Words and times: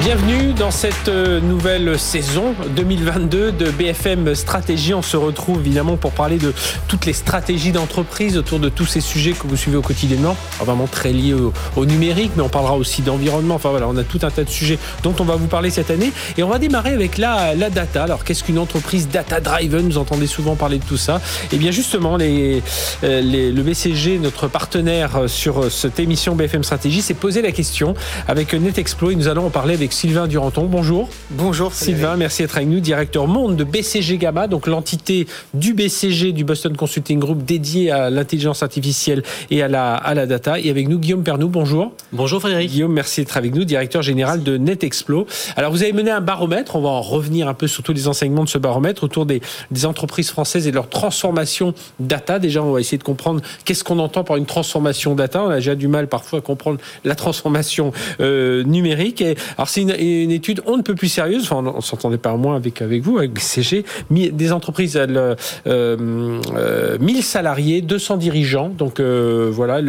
Bienvenue 0.00 0.52
dans 0.52 0.70
cette 0.70 1.08
euh, 1.08 1.40
nouvelle 1.40 1.98
saison 1.98 2.54
2022 2.76 3.50
de 3.50 3.70
BFM 3.70 4.34
Stratégie. 4.34 4.92
On 4.92 5.00
se 5.00 5.16
retrouve 5.16 5.60
évidemment 5.60 5.96
pour 5.96 6.12
parler 6.12 6.36
de 6.36 6.52
toutes 6.86 7.06
les 7.06 7.14
stratégies 7.14 7.72
d'entreprise 7.72 8.36
autour 8.36 8.58
de 8.58 8.68
tous 8.68 8.84
ces 8.84 9.00
sujets 9.00 9.32
que 9.32 9.46
vous 9.46 9.56
suivez 9.56 9.78
au 9.78 9.82
quotidiennement, 9.82 10.36
vraiment 10.60 10.86
très 10.86 11.12
liés 11.12 11.34
au, 11.76 11.86
numérique, 11.86 12.32
mais 12.36 12.42
on 12.42 12.50
parlera 12.50 12.76
aussi 12.76 13.00
d'environnement. 13.00 13.54
Enfin 13.54 13.70
voilà, 13.70 13.88
on 13.88 13.96
a 13.96 14.04
tout 14.04 14.18
un 14.22 14.30
tas 14.30 14.44
de 14.44 14.50
sujets 14.50 14.78
dont 15.02 15.14
on 15.18 15.24
va 15.24 15.36
vous 15.36 15.46
parler 15.46 15.70
cette 15.70 15.90
année. 15.90 16.12
Et 16.36 16.42
on 16.42 16.48
va 16.48 16.58
démarrer 16.58 16.92
avec 16.92 17.16
la, 17.16 17.54
data. 17.54 18.04
Alors 18.04 18.22
qu'est-ce 18.22 18.44
qu'une 18.44 18.58
entreprise 18.58 19.08
data-driven? 19.08 19.88
Vous 19.88 19.98
entendez 19.98 20.26
souvent 20.26 20.56
parler 20.56 20.78
de 20.78 20.84
tout 20.84 20.98
ça. 20.98 21.22
Et 21.44 21.54
eh 21.54 21.56
bien 21.56 21.70
justement, 21.70 22.18
euh, 22.20 22.60
le 23.02 23.62
BCG, 23.62 24.18
notre 24.18 24.46
partenaire 24.46 25.22
sur 25.26 25.72
cette 25.72 25.98
émission 25.98 26.36
BFM 26.36 26.64
Stratégie, 26.64 27.00
s'est 27.00 27.14
posé 27.14 27.40
la 27.40 27.50
question 27.50 27.94
avec 28.28 28.52
NetExplo 28.52 29.12
et 29.12 29.16
nous 29.16 29.28
allons 29.28 29.46
en 29.46 29.50
parler 29.50 29.72
avec 29.72 29.85
Sylvain 29.92 30.26
Duranton. 30.26 30.66
Bonjour. 30.66 31.08
Bonjour 31.30 31.72
Sylvain, 31.72 32.16
merci 32.16 32.42
d'être 32.42 32.56
avec 32.56 32.68
nous, 32.68 32.80
directeur 32.80 33.26
monde 33.26 33.56
de 33.56 33.64
BCG 33.64 34.18
Gamma, 34.18 34.46
donc 34.46 34.66
l'entité 34.66 35.26
du 35.54 35.74
BCG, 35.74 36.32
du 36.32 36.44
Boston 36.44 36.76
Consulting 36.76 37.18
Group 37.18 37.44
dédiée 37.44 37.90
à 37.90 38.10
l'intelligence 38.10 38.62
artificielle 38.62 39.22
et 39.50 39.62
à 39.62 39.68
la, 39.68 39.94
à 39.94 40.14
la 40.14 40.26
data. 40.26 40.58
Et 40.58 40.70
avec 40.70 40.88
nous 40.88 40.98
Guillaume 40.98 41.22
Pernou, 41.22 41.48
bonjour. 41.48 41.92
Bonjour 42.12 42.40
Frédéric. 42.40 42.70
Guillaume, 42.70 42.92
merci 42.92 43.20
d'être 43.20 43.36
avec 43.36 43.54
nous, 43.54 43.64
directeur 43.64 44.02
général 44.02 44.42
de 44.42 44.56
NetExplo. 44.56 45.26
Alors 45.56 45.72
vous 45.72 45.82
avez 45.82 45.92
mené 45.92 46.10
un 46.10 46.20
baromètre, 46.20 46.76
on 46.76 46.80
va 46.80 46.88
en 46.88 47.02
revenir 47.02 47.48
un 47.48 47.54
peu 47.54 47.66
sur 47.66 47.82
tous 47.82 47.92
les 47.92 48.08
enseignements 48.08 48.44
de 48.44 48.48
ce 48.48 48.58
baromètre 48.58 49.04
autour 49.04 49.26
des, 49.26 49.40
des 49.70 49.86
entreprises 49.86 50.30
françaises 50.30 50.66
et 50.66 50.70
de 50.70 50.76
leur 50.76 50.88
transformation 50.88 51.74
data. 52.00 52.38
Déjà, 52.38 52.62
on 52.62 52.72
va 52.72 52.80
essayer 52.80 52.98
de 52.98 53.02
comprendre 53.02 53.40
qu'est-ce 53.64 53.84
qu'on 53.84 53.98
entend 53.98 54.24
par 54.24 54.36
une 54.36 54.46
transformation 54.46 55.14
data. 55.14 55.42
On 55.42 55.50
a 55.50 55.56
déjà 55.56 55.74
du 55.74 55.88
mal 55.88 56.08
parfois 56.08 56.38
à 56.38 56.42
comprendre 56.42 56.80
la 57.04 57.14
transformation 57.14 57.92
euh, 58.20 58.62
numérique. 58.64 59.20
Et, 59.20 59.36
alors 59.56 59.68
c'est 59.76 59.82
une, 59.82 60.30
étude 60.30 60.62
on 60.64 60.78
ne 60.78 60.82
peut 60.82 60.94
plus 60.94 61.08
sérieuse. 61.08 61.52
On, 61.52 61.60
ne 61.60 61.80
s'entendait 61.82 62.16
pas 62.16 62.34
moins 62.36 62.56
avec 62.56 62.80
avec 62.80 63.02
vous, 63.02 63.18
avec 63.18 63.38
CG. 63.38 63.84
Des 64.10 64.52
entreprises, 64.52 64.96
euh, 64.96 65.34
euh, 65.66 66.98
1000 66.98 67.22
salariés, 67.22 67.82
200 67.82 68.16
dirigeants. 68.16 68.70
Donc 68.70 69.00
euh, 69.00 69.50
voilà, 69.52 69.80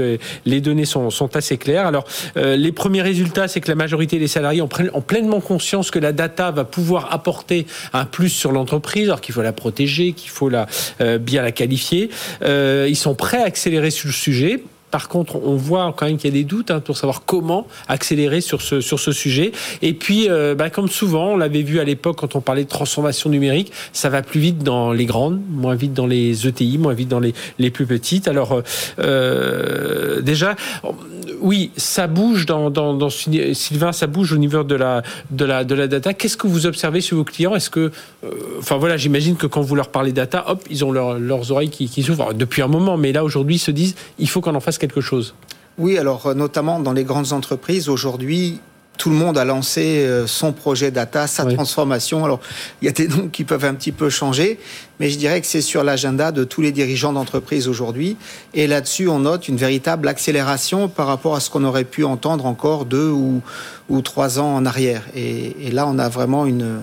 les 0.45 0.61
données 0.61 0.85
sont, 0.85 1.09
assez 1.33 1.57
claires. 1.57 1.87
Alors 1.87 2.05
euh, 2.35 2.57
les 2.57 2.73
premiers 2.73 3.01
résultats, 3.01 3.47
c'est 3.47 3.61
que 3.61 3.69
la 3.69 3.75
majorité 3.75 4.19
des 4.19 4.27
salariés 4.27 4.61
ont, 4.61 4.69
ont, 4.93 5.01
pleinement 5.01 5.39
conscience 5.39 5.89
que 5.89 5.99
la 5.99 6.11
data 6.11 6.51
va 6.51 6.65
pouvoir 6.65 7.13
apporter 7.13 7.65
un 7.93 8.03
plus 8.03 8.29
sur 8.29 8.51
l'entreprise, 8.51 9.05
alors 9.05 9.21
qu'il 9.21 9.33
faut 9.33 9.41
la 9.41 9.53
protéger, 9.53 10.11
qu'il 10.11 10.31
faut 10.31 10.49
la 10.49 10.67
bien 11.19 11.41
la 11.41 11.51
qualifier. 11.51 12.09
ils 12.43 12.95
sont 12.95 13.15
prêts 13.15 13.41
à 13.41 13.45
accélérer 13.45 13.91
sur 13.91 14.07
le 14.07 14.13
sujet 14.13 14.63
par 14.91 15.09
contre, 15.09 15.35
on 15.35 15.55
voit 15.55 15.93
quand 15.97 16.05
même 16.05 16.17
qu'il 16.17 16.29
y 16.29 16.33
a 16.33 16.37
des 16.37 16.45
doutes 16.45 16.71
hein, 16.71 16.79
pour 16.79 16.97
savoir 16.97 17.23
comment 17.25 17.67
accélérer 17.87 18.41
sur 18.41 18.61
ce, 18.61 18.79
sur 18.79 18.99
ce 18.99 19.11
sujet. 19.11 19.51
Et 19.81 19.93
puis, 19.93 20.29
euh, 20.29 20.55
bah, 20.55 20.69
comme 20.69 20.87
souvent, 20.87 21.33
on 21.33 21.37
l'avait 21.37 21.61
vu 21.61 21.79
à 21.79 21.83
l'époque 21.83 22.17
quand 22.17 22.35
on 22.35 22.41
parlait 22.41 22.63
de 22.63 22.69
transformation 22.69 23.29
numérique, 23.29 23.71
ça 23.91 24.09
va 24.09 24.21
plus 24.21 24.39
vite 24.39 24.59
dans 24.59 24.93
les 24.93 25.05
grandes, 25.05 25.41
moins 25.49 25.75
vite 25.75 25.93
dans 25.93 26.07
les 26.07 26.47
ETI, 26.47 26.77
moins 26.77 26.93
vite 26.93 27.09
dans 27.09 27.19
les, 27.19 27.33
les 27.59 27.69
plus 27.69 27.85
petites. 27.85 28.27
Alors, 28.27 28.53
euh, 28.53 28.61
euh 28.99 30.21
déjà, 30.21 30.55
oui, 31.41 31.71
ça 31.77 32.07
bouge 32.07 32.45
dans, 32.45 33.09
Sylvain, 33.09 33.91
ça 33.91 34.07
bouge 34.07 34.33
au 34.33 34.37
niveau 34.37 34.63
de 34.63 34.75
la, 34.75 35.03
de 35.31 35.45
la, 35.45 35.63
de 35.63 35.75
la 35.75 35.87
data. 35.87 36.13
Qu'est-ce 36.13 36.37
que 36.37 36.47
vous 36.47 36.65
observez 36.65 37.01
chez 37.01 37.15
vos 37.15 37.23
clients? 37.23 37.55
Est-ce 37.55 37.69
que, 37.69 37.91
euh, 38.23 38.29
enfin 38.59 38.77
voilà, 38.77 38.97
j'imagine 38.97 39.35
que 39.35 39.47
quand 39.47 39.61
vous 39.61 39.75
leur 39.75 39.89
parlez 39.89 40.11
data, 40.11 40.45
hop, 40.47 40.63
ils 40.69 40.83
ont 40.85 40.91
leurs 40.91 41.51
oreilles 41.51 41.69
qui, 41.69 41.89
qui 41.89 42.03
s'ouvrent. 42.03 42.33
Depuis 42.33 42.61
un 42.61 42.67
moment, 42.67 42.97
mais 42.97 43.11
là 43.11 43.23
aujourd'hui, 43.23 43.55
ils 43.55 43.59
se 43.59 43.71
disent, 43.71 43.95
il 44.19 44.29
faut 44.29 44.41
qu'on 44.41 44.55
en 44.55 44.59
fasse 44.59 44.77
quelque 44.77 45.01
chose. 45.01 45.33
Oui, 45.77 45.97
alors 45.97 46.27
euh, 46.27 46.33
notamment 46.33 46.79
dans 46.79 46.93
les 46.93 47.03
grandes 47.03 47.33
entreprises, 47.33 47.89
aujourd'hui, 47.89 48.59
tout 48.97 49.09
le 49.09 49.15
monde 49.15 49.37
a 49.37 49.45
lancé 49.45 49.99
euh, 49.99 50.27
son 50.27 50.51
projet 50.51 50.91
data, 50.91 51.27
sa 51.27 51.45
transformation. 51.45 52.25
Alors, 52.25 52.39
il 52.81 52.85
y 52.85 52.87
a 52.89 52.91
des 52.91 53.07
noms 53.15 53.29
qui 53.29 53.43
peuvent 53.43 53.65
un 53.65 53.73
petit 53.73 53.91
peu 53.91 54.09
changer, 54.09 54.59
mais 54.99 55.09
je 55.09 55.17
dirais 55.17 55.39
que 55.39 55.47
c'est 55.47 55.61
sur 55.61 55.83
l'agenda 55.83 56.31
de 56.31 56.43
tous 56.43 56.61
les 56.61 56.71
dirigeants 56.71 57.13
d'entreprise 57.13 57.67
aujourd'hui. 57.67 58.17
Et 58.53 58.67
là-dessus, 58.67 59.07
on 59.07 59.19
note 59.19 59.47
une 59.47 59.57
véritable 59.57 60.07
accélération 60.07 60.89
par 60.89 61.07
rapport 61.07 61.35
à 61.35 61.39
ce 61.39 61.49
qu'on 61.49 61.63
aurait 61.63 61.83
pu 61.83 62.03
entendre 62.03 62.45
encore 62.45 62.85
deux 62.85 63.09
ou, 63.09 63.41
ou 63.89 64.01
trois 64.01 64.39
ans 64.39 64.55
en 64.55 64.65
arrière. 64.65 65.03
Et, 65.15 65.55
et 65.67 65.71
là, 65.71 65.87
on 65.87 65.99
a 65.99 66.09
vraiment 66.09 66.45
une, 66.45 66.79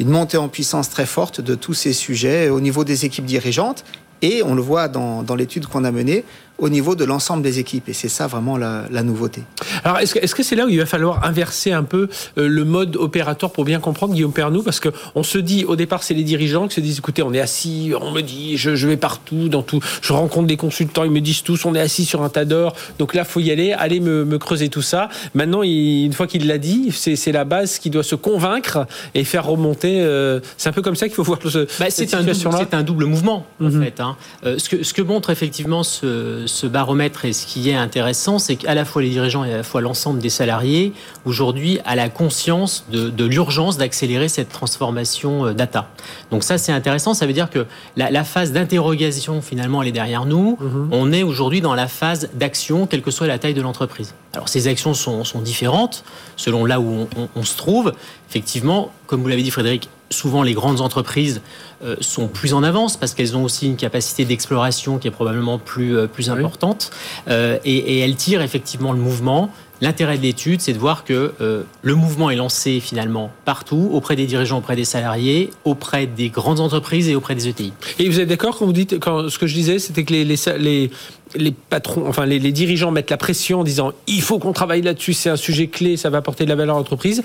une 0.00 0.08
montée 0.08 0.38
en 0.38 0.48
puissance 0.48 0.88
très 0.88 1.06
forte 1.06 1.42
de 1.42 1.54
tous 1.54 1.74
ces 1.74 1.92
sujets 1.92 2.48
au 2.48 2.60
niveau 2.60 2.84
des 2.84 3.04
équipes 3.04 3.26
dirigeantes. 3.26 3.84
Et 4.22 4.42
on 4.42 4.54
le 4.54 4.62
voit 4.62 4.88
dans, 4.88 5.22
dans 5.22 5.34
l'étude 5.34 5.66
qu'on 5.66 5.84
a 5.84 5.90
menée, 5.90 6.24
au 6.60 6.68
niveau 6.68 6.94
de 6.94 7.04
l'ensemble 7.04 7.42
des 7.42 7.58
équipes. 7.58 7.88
Et 7.88 7.92
c'est 7.92 8.08
ça 8.08 8.26
vraiment 8.26 8.56
la, 8.56 8.84
la 8.90 9.02
nouveauté. 9.02 9.42
Alors, 9.84 9.98
est-ce 9.98 10.14
que, 10.14 10.18
est-ce 10.20 10.34
que 10.34 10.42
c'est 10.42 10.56
là 10.56 10.66
où 10.66 10.68
il 10.68 10.78
va 10.78 10.86
falloir 10.86 11.24
inverser 11.24 11.72
un 11.72 11.82
peu 11.82 12.08
euh, 12.38 12.48
le 12.48 12.64
mode 12.64 12.96
opérateur 12.96 13.50
pour 13.50 13.64
bien 13.64 13.80
comprendre, 13.80 14.14
Guillaume 14.14 14.32
Pernou 14.32 14.62
Parce 14.62 14.80
qu'on 14.80 15.22
se 15.22 15.38
dit, 15.38 15.64
au 15.64 15.76
départ, 15.76 16.02
c'est 16.02 16.14
les 16.14 16.22
dirigeants 16.22 16.68
qui 16.68 16.74
se 16.76 16.80
disent, 16.80 16.98
écoutez, 16.98 17.22
on 17.22 17.32
est 17.32 17.40
assis, 17.40 17.92
on 18.00 18.12
me 18.12 18.20
dit, 18.20 18.56
je, 18.56 18.76
je 18.76 18.86
vais 18.86 18.96
partout, 18.96 19.48
dans 19.48 19.62
tout, 19.62 19.80
je 20.02 20.12
rencontre 20.12 20.46
des 20.46 20.56
consultants, 20.56 21.04
ils 21.04 21.10
me 21.10 21.20
disent 21.20 21.42
tous, 21.42 21.64
on 21.64 21.74
est 21.74 21.80
assis 21.80 22.04
sur 22.04 22.22
un 22.22 22.28
tas 22.28 22.44
d'or, 22.44 22.74
donc 22.98 23.14
là, 23.14 23.24
faut 23.24 23.40
y 23.40 23.50
aller, 23.50 23.72
allez 23.72 24.00
me, 24.00 24.24
me 24.24 24.38
creuser 24.38 24.68
tout 24.68 24.82
ça. 24.82 25.08
Maintenant, 25.34 25.62
il, 25.62 26.04
une 26.04 26.12
fois 26.12 26.26
qu'il 26.26 26.46
l'a 26.46 26.58
dit, 26.58 26.90
c'est, 26.92 27.16
c'est 27.16 27.32
la 27.32 27.44
base 27.44 27.78
qui 27.78 27.90
doit 27.90 28.02
se 28.02 28.14
convaincre 28.14 28.86
et 29.14 29.24
faire 29.24 29.46
remonter. 29.46 30.00
Euh, 30.00 30.40
c'est 30.56 30.68
un 30.68 30.72
peu 30.72 30.82
comme 30.82 30.96
ça 30.96 31.06
qu'il 31.06 31.14
faut 31.14 31.22
voir 31.22 31.38
ce, 31.44 31.66
bah, 31.78 31.86
c'est 31.88 32.14
un, 32.14 32.22
double, 32.22 32.34
c'est 32.34 32.74
un 32.74 32.82
double 32.82 33.06
mouvement, 33.06 33.46
en 33.60 33.64
mhm. 33.64 33.82
fait. 33.82 34.00
Hein. 34.00 34.16
Euh, 34.44 34.58
ce, 34.58 34.68
que, 34.68 34.82
ce 34.82 34.92
que 34.92 35.02
montre 35.02 35.30
effectivement 35.30 35.82
ce, 35.82 36.44
ce 36.50 36.66
baromètre 36.66 37.24
et 37.24 37.32
ce 37.32 37.46
qui 37.46 37.70
est 37.70 37.74
intéressant, 37.74 38.38
c'est 38.38 38.56
qu'à 38.56 38.74
la 38.74 38.84
fois 38.84 39.02
les 39.02 39.10
dirigeants 39.10 39.44
et 39.44 39.52
à 39.52 39.58
la 39.58 39.62
fois 39.62 39.80
l'ensemble 39.80 40.20
des 40.20 40.30
salariés, 40.30 40.92
aujourd'hui, 41.24 41.78
a 41.84 41.96
la 41.96 42.08
conscience 42.08 42.84
de, 42.90 43.24
l'urgence 43.24 43.76
d'accélérer 43.76 44.28
cette 44.28 44.48
transformation 44.48 45.46
euh, 45.46 45.52
data. 45.52 45.88
Donc 46.30 46.42
ça, 46.42 46.58
c'est 46.58 46.72
intéressant. 46.72 47.14
Ça 47.14 47.26
veut 47.26 47.32
dire 47.32 47.50
que 47.50 47.66
la, 47.96 48.24
phase 48.24 48.52
d'interrogation, 48.52 49.40
finalement, 49.40 49.82
elle 49.82 49.88
est 49.88 49.92
derrière 49.92 50.26
nous. 50.26 50.58
Mhm. 50.60 50.88
On 50.92 51.12
est 51.12 51.22
aujourd'hui 51.22 51.60
dans 51.60 51.74
la 51.74 51.88
phase 51.88 52.28
d'action, 52.34 52.86
quelle 52.86 53.02
que 53.02 53.10
soit 53.10 53.26
la 53.26 53.38
taille 53.38 53.54
de 53.54 53.62
l'entreprise. 53.62 54.14
Alors 54.32 54.48
ces 54.48 54.68
actions 54.68 54.94
sont, 54.94 55.24
différentes 55.40 56.04
selon 56.36 56.64
là 56.64 56.80
où 56.80 57.08
on 57.34 57.42
se 57.42 57.56
trouve. 57.56 57.92
Effectivement, 58.28 58.92
comme 59.10 59.22
vous 59.22 59.28
l'avez 59.28 59.42
dit 59.42 59.50
Frédéric, 59.50 59.88
souvent 60.10 60.44
les 60.44 60.52
grandes 60.52 60.80
entreprises 60.80 61.42
euh, 61.82 61.96
sont 62.00 62.28
plus 62.28 62.54
en 62.54 62.62
avance 62.62 62.96
parce 62.96 63.12
qu'elles 63.12 63.36
ont 63.36 63.42
aussi 63.42 63.66
une 63.66 63.74
capacité 63.74 64.24
d'exploration 64.24 64.98
qui 64.98 65.08
est 65.08 65.10
probablement 65.10 65.58
plus, 65.58 65.96
euh, 65.96 66.06
plus 66.06 66.30
importante 66.30 66.92
euh, 67.26 67.58
et, 67.64 67.76
et, 67.76 67.98
elles 67.98 68.14
tirent 68.14 68.40
effectivement 68.40 68.92
le 68.92 69.00
mouvement. 69.00 69.50
L'intérêt 69.80 70.16
de 70.16 70.22
l'étude, 70.22 70.60
c'est 70.60 70.74
de 70.74 70.78
voir 70.78 71.04
que 71.04 71.32
le 71.80 71.94
mouvement 71.94 72.28
est 72.28 72.36
lancé 72.36 72.80
finalement 72.80 73.32
partout, 73.46 73.88
auprès 73.94 74.14
des 74.14 74.26
dirigeants, 74.26 74.58
auprès 74.58 74.76
des 74.76 74.84
salariés, 74.84 75.48
auprès 75.64 76.06
des 76.06 76.28
grandes 76.28 76.60
entreprises 76.60 77.08
et 77.08 77.14
auprès 77.14 77.34
des 77.34 77.48
ETI. 77.48 77.72
Et 77.98 78.06
vous 78.10 78.20
êtes 78.20 78.28
d'accord 78.28 78.58
quand 78.58 78.66
vous 78.66 78.74
dites, 78.74 79.00
quand 79.00 79.30
ce 79.30 79.38
que 79.38 79.46
je 79.46 79.54
disais, 79.54 79.78
c'était 79.78 80.04
que 80.04 80.12
les, 80.12 80.26
les, 80.26 80.36
les, 80.58 80.90
les 81.34 81.52
patrons, 81.52 82.04
enfin 82.06 82.26
les, 82.26 82.38
les, 82.38 82.52
dirigeants 82.52 82.90
mettent 82.90 83.10
la 83.10 83.16
pression 83.16 83.60
en 83.60 83.64
disant 83.64 83.92
il 84.06 84.22
faut 84.22 84.38
qu'on 84.38 84.52
travaille 84.52 84.82
là-dessus, 84.82 85.12
c'est 85.12 85.30
un 85.30 85.36
sujet 85.36 85.68
clé, 85.68 85.96
ça 85.96 86.10
va 86.10 86.18
apporter 86.18 86.44
de 86.44 86.48
la 86.48 86.56
valeur 86.56 86.76
à 86.76 86.78
l'entreprise. 86.78 87.22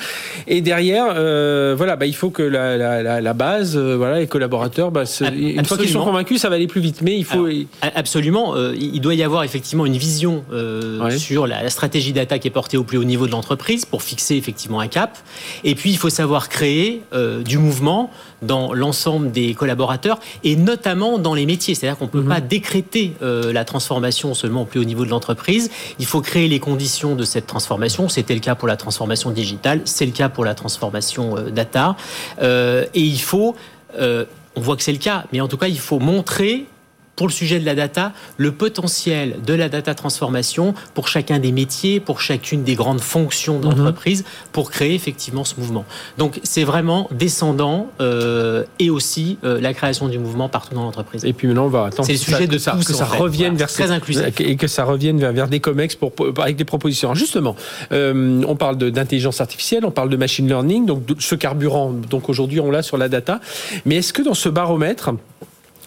Et 0.48 0.62
derrière, 0.62 1.06
euh, 1.16 1.74
voilà, 1.78 1.96
bah, 1.96 2.06
il 2.06 2.16
faut 2.16 2.30
que 2.30 2.44
la, 2.44 2.78
la, 2.78 3.22
la 3.22 3.34
base, 3.34 3.76
euh, 3.76 3.96
voilà, 3.98 4.20
les 4.20 4.28
collaborateurs, 4.28 4.92
bah, 4.92 5.04
une 5.34 5.66
fois 5.66 5.78
qu'ils 5.78 5.90
sont 5.90 6.04
convaincus, 6.04 6.42
ça 6.42 6.50
va 6.50 6.56
aller 6.56 6.68
plus 6.68 6.82
vite. 6.82 7.02
Mais 7.02 7.18
il 7.18 7.26
faut 7.26 7.48
absolument, 7.82 8.56
euh, 8.56 8.76
il 8.76 9.02
doit 9.02 9.16
y 9.16 9.24
avoir 9.24 9.44
effectivement 9.44 9.86
une 9.86 9.98
vision 9.98 10.44
sur 11.18 11.48
la, 11.48 11.70
stratégie 11.70 12.14
d'attaque 12.14 12.42
qui 12.42 12.48
est 12.48 12.52
portée 12.52 12.78
au 12.78 12.84
plus 12.84 12.98
haut 12.98 13.04
niveau 13.04 13.26
de 13.26 13.32
l'entreprise 13.32 13.86
pour 13.86 14.04
fixer 14.04 14.36
effectivement 14.36 14.80
un 14.80 14.88
cap. 14.88 15.18
Et 15.64 15.76
puis 15.76 15.90
il 15.90 15.98
faut 15.98 16.10
savoir 16.10 16.50
créer 16.50 17.02
du 17.44 17.58
mouvement 17.58 18.12
dans 18.42 18.74
l'ensemble 18.74 19.32
des 19.32 19.54
collaborateurs 19.56 20.20
et 20.44 20.56
notamment 20.56 21.18
dans 21.18 21.34
les 21.34 21.46
métiers. 21.46 21.76
C'est-à-dire 21.76 21.98
qu'on 21.98 22.06
ne 22.06 22.10
peut 22.10 22.22
mhm. 22.22 22.30
pas 22.30 22.42
décréter 22.42 23.14
la 23.22 23.66
transformation 23.66 23.95
transformation 23.96 24.34
seulement 24.34 24.64
au 24.64 24.66
plus 24.66 24.82
haut 24.82 24.84
niveau 24.84 25.06
de 25.06 25.10
l'entreprise. 25.10 25.72
Il 26.00 26.06
faut 26.06 26.22
créer 26.22 26.50
les 26.50 26.60
conditions 26.60 27.16
de 27.16 27.24
cette 27.24 27.48
transformation. 27.48 28.10
C'était 28.10 28.34
le 28.34 28.42
cas 28.42 28.56
pour 28.56 28.68
la 28.68 28.76
transformation 28.76 29.32
digitale, 29.32 29.82
c'est 29.86 30.06
le 30.06 30.12
cas 30.12 30.28
pour 30.28 30.44
la 30.44 30.54
transformation 30.54 31.38
euh, 31.38 31.50
data. 31.50 31.96
Euh, 32.42 32.86
et 32.94 33.02
il 33.02 33.22
faut, 33.22 33.56
euh, 33.98 34.26
on 34.58 34.62
voit 34.62 34.76
que 34.76 34.84
c'est 34.84 34.92
le 34.92 34.98
cas, 34.98 35.24
mais 35.32 35.40
en 35.40 35.48
tout 35.48 35.58
cas, 35.58 35.68
il 35.68 35.80
faut 35.80 36.00
montrer 36.00 36.66
pour 37.16 37.28
le 37.28 37.32
sujet 37.32 37.60
de 37.60 37.66
la 37.66 37.76
data, 37.76 38.14
le 38.38 38.52
potentiel 38.52 39.38
de 39.46 39.54
la 39.54 39.70
data 39.70 39.96
transformation 39.96 40.74
pour 40.94 41.08
chacun 41.08 41.40
des 41.40 41.52
métiers, 41.52 42.00
pour 42.00 42.22
chacune 42.22 42.64
des 42.64 42.76
grandes 42.76 43.02
fonctions 43.02 43.60
d'entreprise, 43.60 44.22
mhm. 44.22 44.28
pour 44.52 44.72
créer 44.72 44.96
effectivement 44.96 45.44
ce 45.44 45.56
mouvement. 45.58 45.86
Donc 46.18 46.40
c'est 46.44 46.64
vraiment 46.64 47.08
descendant 47.12 47.90
euh, 48.02 48.64
et 48.80 48.90
aussi 48.90 49.38
euh, 49.44 49.60
la 49.62 49.74
création 49.74 50.08
du 50.08 50.20
mouvement 50.20 50.50
partout 50.50 50.76
dans 50.76 50.84
l'entreprise. 50.84 51.24
Et 51.26 51.34
puis 51.34 51.48
maintenant 51.48 51.66
on 51.66 51.70
va 51.70 51.86
attendre 51.86 52.06
c'est 52.06 52.14
le 52.14 52.20
sujet 52.20 52.48
de 52.48 52.58
ça, 52.58 52.78
que 52.86 52.94
ça 52.94 53.06
revienne 53.06 53.56
vers 53.56 53.72
très 53.72 53.92
inclusif 53.92 54.24
et 54.40 54.56
que 54.56 54.68
ça 54.68 54.84
revienne 54.84 55.20
vers, 55.20 55.32
vers 55.32 55.48
des 55.48 55.60
comex 55.60 55.96
pour, 55.96 56.12
avec 56.38 56.56
des 56.56 56.66
propositions. 56.66 57.14
justement, 57.16 57.56
euh, 57.92 58.44
on 58.48 58.56
parle 58.56 58.78
d'intelligence 58.78 59.42
artificielle, 59.42 59.86
on 59.86 59.92
parle 59.92 60.10
de 60.10 60.18
machine 60.18 60.48
learning, 60.48 60.86
donc 60.86 61.04
ce 61.20 61.36
carburant. 61.36 61.92
Donc 61.92 62.30
aujourd'hui 62.30 62.60
on 62.60 62.72
l'a 62.72 62.84
sur 62.84 62.98
la 62.98 63.10
data. 63.10 63.40
Mais 63.86 63.98
est-ce 63.98 64.14
que 64.14 64.22
dans 64.22 64.34
ce 64.34 64.50
baromètre 64.50 65.12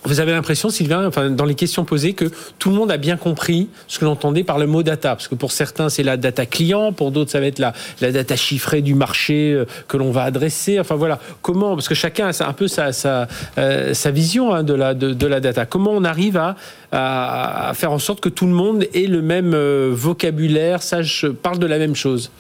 vous 0.05 0.21
avez 0.21 0.33
l'impression, 0.33 0.71
Sylvain, 0.71 1.07
enfin, 1.07 1.31
dans 1.31 1.45
les 1.45 1.55
questions 1.55 1.85
posées, 1.85 2.13
que 2.13 2.27
tout 2.59 2.71
le 2.71 2.77
monde 2.77 2.91
a 2.91 2.97
bien 2.97 3.17
compris 3.17 3.69
ce 3.87 3.99
que 3.99 4.05
l'on 4.05 4.17
par 4.45 4.59
le 4.59 4.67
mot 4.67 4.83
data. 4.83 5.11
Parce 5.11 5.29
que 5.29 5.35
pour 5.35 5.53
certains, 5.53 5.89
c'est 5.89 6.03
la 6.03 6.17
data 6.17 6.47
client, 6.47 6.93
pour 6.93 7.11
d'autres, 7.11 7.31
ça 7.31 7.41
va 7.41 7.47
être 7.47 7.59
la, 7.59 7.73
data 8.01 8.37
chiffrée 8.37 8.83
du 8.83 8.95
marché 8.95 9.53
euh, 9.53 9.65
que 9.87 9.97
l'on 9.97 10.11
va 10.11 10.25
adresser. 10.25 10.79
Enfin 10.79 10.97
voilà, 10.97 11.19
comment, 11.43 11.75
parce 11.75 11.89
que 11.89 11.95
chacun 11.95 12.31
a 12.31 12.47
un 12.47 12.53
peu 12.53 12.69
sa, 12.69 12.93
sa, 12.93 13.27
euh, 13.59 13.93
vision 14.07 14.55
hein, 14.55 14.63
de, 14.63 14.75
la, 14.75 14.95
de, 14.95 15.13
de, 15.13 15.27
la 15.27 15.41
data. 15.41 15.67
Comment 15.67 15.93
on 15.93 16.05
arrive 16.05 16.37
à, 16.37 16.57
à, 16.93 17.73
faire 17.75 17.93
en 17.93 17.99
sorte 17.99 18.21
que 18.21 18.29
tout 18.29 18.47
le 18.47 18.53
monde 18.53 18.87
ait 18.95 19.07
le 19.07 19.23
même 19.23 19.53
euh, 19.55 19.91
vocabulaire, 19.93 20.83
sache, 20.83 21.27
parle 21.27 21.59
de 21.59 21.67
la 21.67 21.79
même 21.79 21.97
chose? 21.97 22.31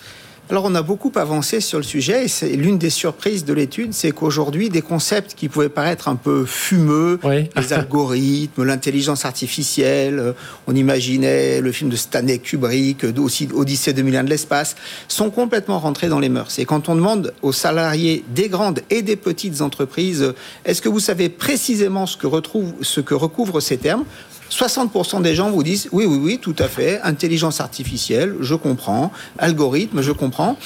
Alors 0.50 0.64
on 0.64 0.74
a 0.74 0.82
beaucoup 0.82 1.12
avancé 1.16 1.60
sur 1.60 1.78
le 1.78 1.84
sujet 1.84 2.24
et 2.24 2.28
c'est 2.28 2.48
l'une 2.48 2.78
des 2.78 2.90
surprises 2.90 3.44
de 3.44 3.52
l'étude, 3.52 3.92
c'est 3.92 4.12
qu'aujourd'hui 4.12 4.70
des 4.70 4.80
concepts 4.80 5.34
qui 5.34 5.48
pouvaient 5.48 5.68
paraître 5.68 6.08
un 6.08 6.16
peu 6.16 6.46
fumeux, 6.46 7.20
les 7.54 7.72
algorithmes, 7.72 8.64
l'intelligence 8.64 9.24
artificielle, 9.26 10.34
on 10.66 10.74
imaginait 10.74 11.60
le 11.60 11.70
film 11.70 11.90
de 11.90 11.96
Stanley 11.96 12.38
Kubrick, 12.38 13.04
aussi 13.18 13.48
Odyssée 13.54 13.92
2001 13.92 14.24
de 14.24 14.30
l'espace, 14.30 14.76
sont 15.06 15.30
complètement 15.30 15.78
rentrés 15.78 16.08
dans 16.08 16.20
les 16.20 16.30
mœurs. 16.30 16.58
Et 16.58 16.64
quand 16.64 16.88
on 16.88 16.94
demande 16.94 17.34
aux 17.42 17.52
salariés 17.52 18.24
des 18.34 18.48
grandes 18.48 18.80
et 18.88 19.02
des 19.02 19.16
petites 19.16 19.60
entreprises, 19.60 20.32
est-ce 20.64 20.80
que 20.80 20.88
vous 20.88 21.00
savez 21.00 21.28
précisément 21.28 22.06
ce 22.06 22.16
que, 22.16 22.26
retrouve, 22.26 22.72
ce 22.80 23.00
que 23.00 23.14
recouvrent 23.14 23.60
ces 23.60 23.76
termes 23.76 24.04
60% 24.50 25.22
des 25.22 25.34
gens 25.34 25.50
vous 25.50 25.62
disent 25.62 25.88
oui, 25.92 26.06
oui, 26.06 26.18
oui, 26.20 26.38
tout 26.38 26.56
à 26.58 26.68
fait, 26.68 27.00
intelligence 27.02 27.60
artificielle, 27.60 28.34
je 28.40 28.54
comprends, 28.54 29.12
algorithme, 29.38 30.02
je 30.02 30.12
comprends. 30.12 30.56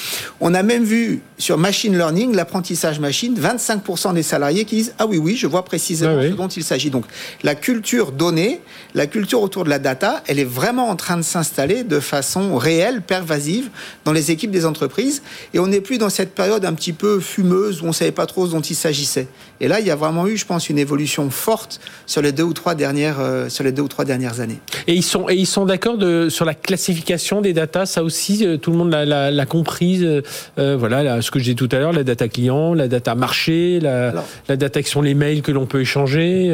On 0.40 0.55
a 0.55 0.62
même 0.62 0.84
vu 0.84 1.23
sur 1.38 1.58
machine 1.58 1.96
learning, 1.96 2.34
l'apprentissage 2.34 3.00
machine, 3.00 3.38
25% 3.38 4.14
des 4.14 4.23
salariés 4.23 4.64
qui 4.64 4.76
disent 4.76 4.94
ah 4.99 5.06
oui, 5.06 5.19
oui, 5.19 5.37
je 5.37 5.46
vois 5.46 5.64
précisément 5.64 6.19
ah 6.19 6.31
ce 6.31 6.34
dont 6.34 6.49
il 6.49 6.64
s'agit. 6.64 6.90
Donc 6.90 7.05
la 7.43 7.55
culture 7.55 8.12
donnée, 8.12 8.61
la 8.94 9.06
culture 9.06 9.43
autour 9.43 9.64
de 9.64 9.70
la 9.70 9.79
data, 9.79 10.23
elle 10.26 10.38
est 10.38 10.44
vraiment 10.44 10.88
en 10.88 10.96
train 10.96 11.17
de 11.17 11.23
s'installer 11.23 11.84
de 11.84 12.00
façon 12.00 12.56
réelle, 12.56 13.02
pervasive 13.02 13.70
dans 14.05 14.12
les 14.12 14.31
équipes 14.31 14.50
des 14.50 14.67
entreprises. 14.67 15.23
Et 15.55 15.58
on 15.58 15.67
n'est 15.67 15.81
plus 15.81 15.99
dans 15.99 16.11
cette 16.11 16.34
période 16.34 16.64
un 16.64 16.75
petit 16.75 16.93
peu 16.93 17.20
fumeuse 17.20 17.82
où 17.82 17.84
on 17.84 17.88
ne 17.88 17.93
savait 17.93 18.12
pas 18.12 18.26
trop 18.26 18.46
ce 18.46 18.52
dont 18.52 18.61
il 18.61 18.76
s'agissait. 18.76 19.26
Et 19.61 19.69
là, 19.69 19.81
il 19.81 19.87
y 19.87 19.90
a 19.90 19.96
vraiment 19.96 20.26
eu, 20.26 20.37
je 20.37 20.46
pense, 20.46 20.69
une 20.69 20.79
évolution 20.79 21.31
forte 21.31 21.81
sur 22.06 22.23
les 22.23 22.32
deux 22.32 22.43
ou 22.43 22.52
trois 22.52 22.75
dernières, 22.75 23.20
euh, 23.20 23.49
sur 23.49 23.64
les 23.64 23.72
deux 23.73 23.83
ou 23.83 23.89
trois 23.89 24.05
dernières 24.05 24.41
années. 24.41 24.61
Et 24.87 24.95
ils 24.95 25.03
sont, 25.03 25.29
et 25.29 25.35
ils 25.35 25.47
sont 25.47 25.65
d'accord 25.65 25.97
sur 26.29 26.45
la 26.45 26.55
classification 26.55 27.41
des 27.41 27.53
datas. 27.53 27.87
Ça 27.87 28.03
aussi, 28.03 28.47
euh, 28.47 28.57
tout 28.57 28.71
le 28.71 28.77
monde 28.77 28.91
l'a 28.91 29.47
comprise. 29.47 30.05
Euh, 30.05 30.23
euh, 30.59 30.77
voilà, 30.79 31.23
ce 31.23 31.31
que 31.31 31.39
je 31.39 31.45
disais 31.45 31.55
tout 31.57 31.69
à 31.73 31.79
l'heure, 31.79 31.93
la 31.93 32.05
data 32.05 32.29
client, 32.29 32.75
la 32.75 32.89
data 32.89 33.15
marché, 33.15 33.81
la, 33.81 34.13
la 34.49 34.57
data 34.57 34.83
qui 34.83 34.91
sont 34.91 35.03
les 35.03 35.15
mails 35.15 35.43
que 35.43 35.53
l'on 35.53 35.67
peut 35.67 35.81
échanger. 35.81 36.49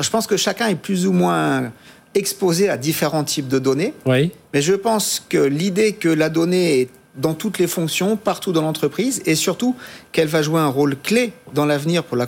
je 0.00 0.10
pense 0.10 0.26
que 0.26 0.36
chacun 0.36 0.68
est 0.68 0.74
plus 0.74 1.06
ou 1.06 1.12
moins 1.12 1.72
exposé 2.14 2.68
à 2.68 2.76
différents 2.76 3.24
types 3.24 3.48
de 3.48 3.58
données. 3.58 3.94
Oui. 4.06 4.32
Mais 4.52 4.60
je 4.62 4.74
pense 4.74 5.24
que 5.28 5.38
l'idée 5.38 5.94
que 5.94 6.08
la 6.08 6.28
donnée 6.28 6.80
est 6.82 6.88
dans 7.16 7.34
toutes 7.34 7.58
les 7.58 7.66
fonctions, 7.66 8.16
partout 8.16 8.52
dans 8.52 8.62
l'entreprise, 8.62 9.22
et 9.26 9.34
surtout 9.34 9.76
qu'elle 10.12 10.28
va 10.28 10.40
jouer 10.40 10.60
un 10.60 10.68
rôle 10.68 10.96
clé 10.96 11.32
dans 11.54 11.66
l'avenir 11.66 12.04
pour 12.04 12.16
la, 12.16 12.26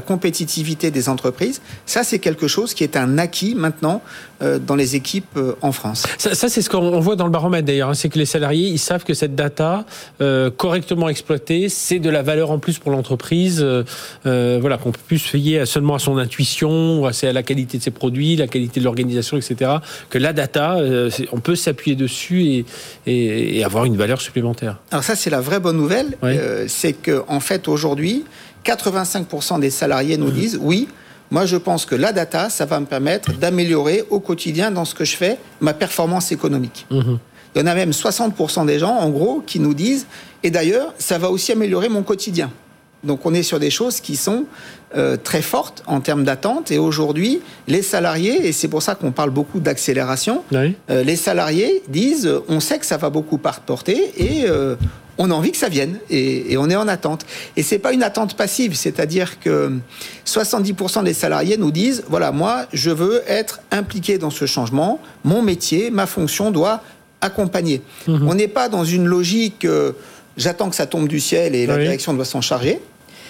compétitivité 0.00 0.90
des 0.90 1.08
entreprises. 1.08 1.62
Ça, 1.86 2.04
c'est 2.04 2.18
quelque 2.18 2.46
chose 2.46 2.74
qui 2.74 2.84
est 2.84 2.96
un 2.96 3.16
acquis 3.18 3.54
maintenant 3.54 4.02
euh, 4.42 4.58
dans 4.58 4.76
les 4.76 4.96
équipes 4.96 5.36
euh, 5.38 5.54
en 5.62 5.72
France. 5.72 6.06
Ça, 6.18 6.48
c'est 6.50 6.60
ce 6.60 6.68
qu'on 6.68 7.00
voit 7.00 7.16
dans 7.16 7.24
le 7.24 7.30
baromètre 7.30 7.66
d'ailleurs. 7.66 7.90
Hein. 7.90 7.94
c'est 7.94 8.10
que 8.10 8.18
les 8.18 8.26
salariés, 8.26 8.68
ils 8.68 8.78
savent 8.78 9.04
que 9.04 9.14
cette 9.14 9.34
data, 9.34 9.86
euh, 10.20 10.50
correctement 10.50 11.08
exploitée, 11.08 11.70
c'est 11.70 11.98
de 11.98 12.10
la 12.10 12.22
valeur 12.22 12.50
en 12.50 12.58
plus 12.58 12.78
pour 12.78 12.92
l'entreprise. 12.92 13.64
voilà, 14.24 14.76
qu'on 14.76 14.92
peut 14.92 15.00
plus 15.06 15.18
se 15.18 15.36
fier 15.36 15.66
seulement 15.66 15.94
à 15.94 15.98
son 15.98 16.18
intuition, 16.18 17.06
à 17.06 17.32
la 17.32 17.42
qualité 17.42 17.78
de 17.78 17.82
ses 17.82 17.90
produits, 17.90 18.36
la 18.36 18.46
qualité 18.46 18.80
de 18.80 18.84
l'organisation, 18.84 19.38
etc. 19.38 19.76
Que 20.10 20.18
la 20.18 20.32
data, 20.34 20.76
on 21.32 21.40
peut 21.40 21.56
s'appuyer 21.56 21.96
dessus 21.96 22.44
et, 22.44 22.64
et, 23.06 23.64
avoir 23.64 23.84
une 23.84 23.96
valeur 23.96 24.20
Alors 24.90 25.04
ça, 25.04 25.16
c'est 25.16 25.30
la 25.30 25.40
vraie 25.40 25.60
bonne 25.60 25.76
nouvelle. 25.76 26.16
c'est 26.68 26.92
que 26.92 27.24
en 27.28 27.40
fait, 27.40 27.68
aujourd'hui, 27.68 28.24
85% 28.64 29.60
des 29.60 29.70
salariés 29.70 30.16
nous 30.16 30.30
disent 30.30 30.58
oui, 30.60 30.88
moi 31.30 31.46
je 31.46 31.56
pense 31.56 31.86
que 31.86 31.94
la 31.94 32.12
data, 32.12 32.50
ça 32.50 32.64
va 32.64 32.80
me 32.80 32.86
permettre 32.86 33.32
d'améliorer 33.32 34.04
au 34.10 34.20
quotidien 34.20 34.70
dans 34.70 34.84
ce 34.84 34.94
que 34.94 35.04
je 35.04 35.16
fais 35.16 35.38
ma 35.60 35.74
performance 35.74 36.32
économique. 36.32 36.86
Mhm. 36.90 37.18
Il 37.54 37.60
y 37.60 37.62
en 37.62 37.66
a 37.66 37.74
même 37.74 37.92
60% 37.92 38.66
des 38.66 38.78
gens, 38.78 38.94
en 38.94 39.08
gros, 39.08 39.42
qui 39.46 39.60
nous 39.60 39.72
disent, 39.72 40.06
et 40.42 40.50
d'ailleurs, 40.50 40.92
ça 40.98 41.16
va 41.16 41.30
aussi 41.30 41.52
améliorer 41.52 41.88
mon 41.88 42.02
quotidien. 42.02 42.50
Donc 43.04 43.24
on 43.24 43.34
est 43.34 43.42
sur 43.42 43.58
des 43.58 43.70
choses 43.70 44.00
qui 44.00 44.16
sont 44.16 44.44
euh, 44.96 45.16
très 45.16 45.42
fortes 45.42 45.82
en 45.86 46.00
termes 46.00 46.24
d'attente. 46.24 46.70
Et 46.70 46.78
aujourd'hui, 46.78 47.40
les 47.68 47.82
salariés, 47.82 48.46
et 48.46 48.52
c'est 48.52 48.68
pour 48.68 48.82
ça 48.82 48.94
qu'on 48.94 49.12
parle 49.12 49.30
beaucoup 49.30 49.60
d'accélération, 49.60 50.42
euh, 50.54 51.02
les 51.02 51.16
salariés 51.16 51.82
disent, 51.88 52.30
on 52.48 52.60
sait 52.60 52.78
que 52.78 52.86
ça 52.86 52.96
va 52.96 53.10
beaucoup 53.10 53.40
apporter 53.44 54.12
et 54.16 54.48
euh, 54.48 54.76
on 55.18 55.30
a 55.30 55.34
envie 55.34 55.50
que 55.50 55.56
ça 55.56 55.68
vienne 55.68 55.98
et, 56.10 56.56
on 56.58 56.68
est 56.70 56.76
en 56.76 56.88
attente. 56.88 57.26
Et 57.56 57.62
c'est 57.62 57.78
pas 57.78 57.92
une 57.92 58.02
attente 58.02 58.36
passive, 58.36 58.74
c'est-à-dire 58.74 59.40
que 59.40 59.72
70% 60.26 61.04
des 61.04 61.14
salariés 61.14 61.56
nous 61.56 61.70
disent 61.70 62.04
voilà, 62.08 62.32
moi, 62.32 62.66
je 62.72 62.90
veux 62.90 63.22
être 63.26 63.60
impliqué 63.70 64.18
dans 64.18 64.30
ce 64.30 64.46
changement, 64.46 65.00
mon 65.24 65.42
métier, 65.42 65.90
ma 65.90 66.06
fonction 66.06 66.50
doit 66.50 66.82
accompagner. 67.20 67.82
Mhm. 68.06 68.28
On 68.28 68.34
n'est 68.34 68.48
pas 68.48 68.68
dans 68.68 68.84
une 68.84 69.06
logique 69.06 69.64
euh, 69.64 69.92
j'attends 70.36 70.70
que 70.70 70.76
ça 70.76 70.86
tombe 70.86 71.08
du 71.08 71.20
ciel 71.20 71.54
et 71.54 71.66
la 71.66 71.78
direction 71.78 72.14
doit 72.14 72.24
s'en 72.24 72.40
charger 72.40 72.80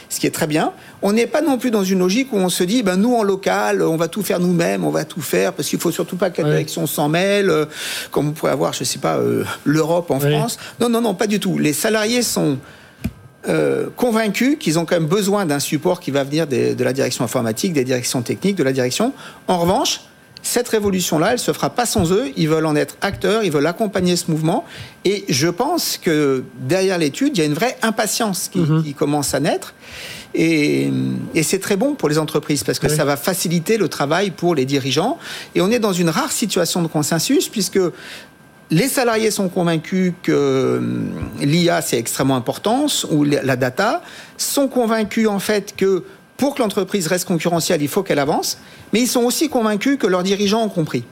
ce 0.08 0.20
qui 0.20 0.26
est 0.26 0.30
très 0.30 0.46
bien. 0.46 0.72
On 1.02 1.12
n'est 1.12 1.26
pas 1.26 1.42
non 1.42 1.58
plus 1.58 1.70
dans 1.70 1.84
une 1.84 1.98
logique 1.98 2.32
où 2.32 2.36
on 2.36 2.48
se 2.48 2.64
dit, 2.64 2.82
ben 2.82 2.96
nous 2.96 3.14
en 3.14 3.22
local, 3.22 3.82
on 3.82 3.96
va 3.96 4.08
tout 4.08 4.22
faire 4.22 4.40
nous-mêmes, 4.40 4.84
on 4.84 4.90
va 4.90 5.04
tout 5.04 5.20
faire, 5.20 5.52
parce 5.52 5.68
qu'il 5.68 5.78
faut 5.78 5.90
surtout 5.90 6.16
pas 6.16 6.30
que 6.30 6.42
la 6.42 6.48
direction 6.48 6.86
s'en 6.86 7.08
mêle, 7.08 7.50
euh, 7.50 7.64
comme 8.10 8.26
vous 8.26 8.32
pouvez 8.32 8.52
avoir, 8.52 8.72
je 8.72 8.84
sais 8.84 8.98
pas, 8.98 9.16
euh, 9.16 9.44
l'Europe 9.64 10.10
en 10.10 10.20
France. 10.20 10.58
Non, 10.80 10.88
non, 10.88 11.00
non, 11.00 11.14
pas 11.14 11.26
du 11.26 11.40
tout. 11.40 11.58
Les 11.58 11.72
salariés 11.72 12.22
sont 12.22 12.58
euh, 13.48 13.88
convaincus 13.96 14.56
qu'ils 14.58 14.78
ont 14.78 14.84
quand 14.84 14.96
même 14.96 15.08
besoin 15.08 15.46
d'un 15.46 15.60
support 15.60 16.00
qui 16.00 16.10
va 16.10 16.24
venir 16.24 16.46
de 16.46 16.82
la 16.82 16.92
direction 16.92 17.24
informatique, 17.24 17.72
des 17.72 17.84
directions 17.84 18.22
techniques, 18.22 18.56
de 18.56 18.64
la 18.64 18.72
direction. 18.72 19.12
En 19.48 19.58
revanche, 19.58 20.00
cette 20.46 20.68
révolution-là, 20.68 21.32
elle 21.32 21.38
se 21.40 21.52
fera 21.52 21.70
pas 21.70 21.86
sans 21.86 22.12
eux. 22.12 22.30
Ils 22.36 22.48
veulent 22.48 22.66
en 22.66 22.76
être 22.76 22.96
acteurs, 23.00 23.42
ils 23.42 23.50
veulent 23.50 23.66
accompagner 23.66 24.14
ce 24.14 24.30
mouvement. 24.30 24.64
Et 25.04 25.24
je 25.28 25.48
pense 25.48 25.98
que 25.98 26.44
derrière 26.60 26.98
l'étude, 26.98 27.36
il 27.36 27.40
y 27.40 27.42
a 27.42 27.46
une 27.46 27.54
vraie 27.54 27.76
impatience 27.82 28.48
qui, 28.48 28.60
mhm. 28.60 28.94
commence 28.94 29.34
à 29.34 29.40
naître. 29.40 29.74
Et, 30.34 30.88
c'est 31.42 31.58
très 31.58 31.76
bon 31.76 31.94
pour 31.94 32.08
les 32.08 32.18
entreprises 32.18 32.62
parce 32.62 32.78
que 32.78 32.88
ça 32.88 33.04
va 33.04 33.16
faciliter 33.16 33.76
le 33.76 33.88
travail 33.88 34.30
pour 34.30 34.54
les 34.54 34.64
dirigeants. 34.64 35.18
Et 35.56 35.60
on 35.60 35.70
est 35.70 35.80
dans 35.80 35.92
une 35.92 36.10
rare 36.10 36.30
situation 36.30 36.80
de 36.80 36.86
consensus 36.86 37.48
puisque 37.48 37.80
les 38.70 38.88
salariés 38.88 39.32
sont 39.32 39.48
convaincus 39.48 40.12
que 40.22 40.78
hum, 40.78 41.12
l'IA 41.40 41.82
c'est 41.82 41.98
extrêmement 41.98 42.36
important 42.36 42.86
ou 43.10 43.24
la 43.24 43.56
data 43.56 44.02
sont 44.36 44.68
convaincus 44.68 45.28
en 45.28 45.38
fait 45.38 45.74
que 45.76 46.04
pour 46.36 46.54
que 46.54 46.62
l'entreprise 46.62 47.06
reste 47.06 47.26
concurrentielle, 47.26 47.82
il 47.82 47.88
faut 47.88 48.02
qu'elle 48.02 48.18
avance, 48.18 48.58
mais 48.92 49.00
ils 49.00 49.08
sont 49.08 49.22
aussi 49.22 49.48
convaincus 49.48 49.98
que 49.98 50.06
leurs 50.06 50.22
dirigeants 50.22 50.64
ont 50.64 50.68
compris. 50.68 51.04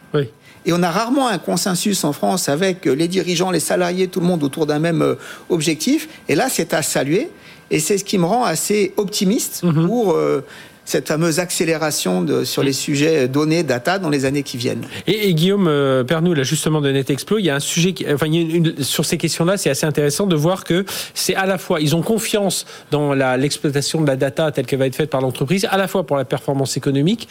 Et 0.66 0.72
on 0.72 0.82
a 0.82 0.90
rarement 0.90 1.28
un 1.28 1.38
consensus 1.38 2.04
en 2.04 2.12
France 2.12 2.48
avec 2.48 2.86
les 2.86 3.08
dirigeants, 3.08 3.50
les 3.50 3.60
salariés, 3.60 4.08
tout 4.08 4.20
le 4.20 4.26
monde 4.26 4.42
autour 4.42 4.66
d'un 4.66 4.78
même 4.78 5.02
euh, 5.02 5.14
objectif. 5.50 6.08
Et 6.28 6.34
là, 6.34 6.48
c'est 6.48 6.72
à 6.72 6.80
saluer. 6.80 7.28
Et 7.70 7.80
c'est 7.80 7.98
ce 7.98 8.04
qui 8.04 8.16
me 8.16 8.24
rend 8.24 8.44
assez 8.44 8.94
optimiste 8.96 9.62
mhm. 9.62 9.86
pour 9.86 10.12
euh, 10.12 10.42
cette 10.84 11.08
fameuse 11.08 11.38
accélération 11.38 12.22
de, 12.22 12.44
sur 12.44 12.62
les 12.62 12.72
sujets 12.72 13.28
données, 13.28 13.62
data 13.62 13.98
dans 13.98 14.10
les 14.10 14.24
années 14.24 14.42
qui 14.42 14.56
viennent. 14.56 14.84
Et, 15.06 15.32
Guillaume 15.34 15.66
euh, 15.66 16.04
Pernou, 16.04 16.34
là 16.34 16.42
justement 16.42 16.80
de 16.80 16.90
NetExplo, 16.90 17.38
il 17.38 17.44
y 17.44 17.50
a 17.50 17.56
un 17.56 17.60
sujet, 17.60 17.92
qui, 17.92 18.06
enfin, 18.12 18.26
sur 18.80 19.04
ces 19.04 19.16
questions-là, 19.16 19.56
c'est 19.56 19.70
assez 19.70 19.86
intéressant 19.86 20.26
de 20.26 20.36
voir 20.36 20.64
que 20.64 20.84
c'est 21.14 21.34
à 21.34 21.46
la 21.46 21.58
fois, 21.58 21.80
ils 21.80 21.96
ont 21.96 22.02
confiance 22.02 22.66
dans 22.90 23.14
l'exploitation 23.14 24.00
de 24.00 24.06
la 24.06 24.16
data 24.16 24.52
telle 24.52 24.66
qu'elle 24.66 24.78
va 24.78 24.86
être 24.86 24.96
faite 24.96 25.10
par 25.10 25.20
l'entreprise, 25.20 25.66
à 25.70 25.76
la 25.76 25.88
fois 25.88 26.04
pour 26.04 26.16
la 26.16 26.24
performance 26.24 26.76
économique 26.76 27.28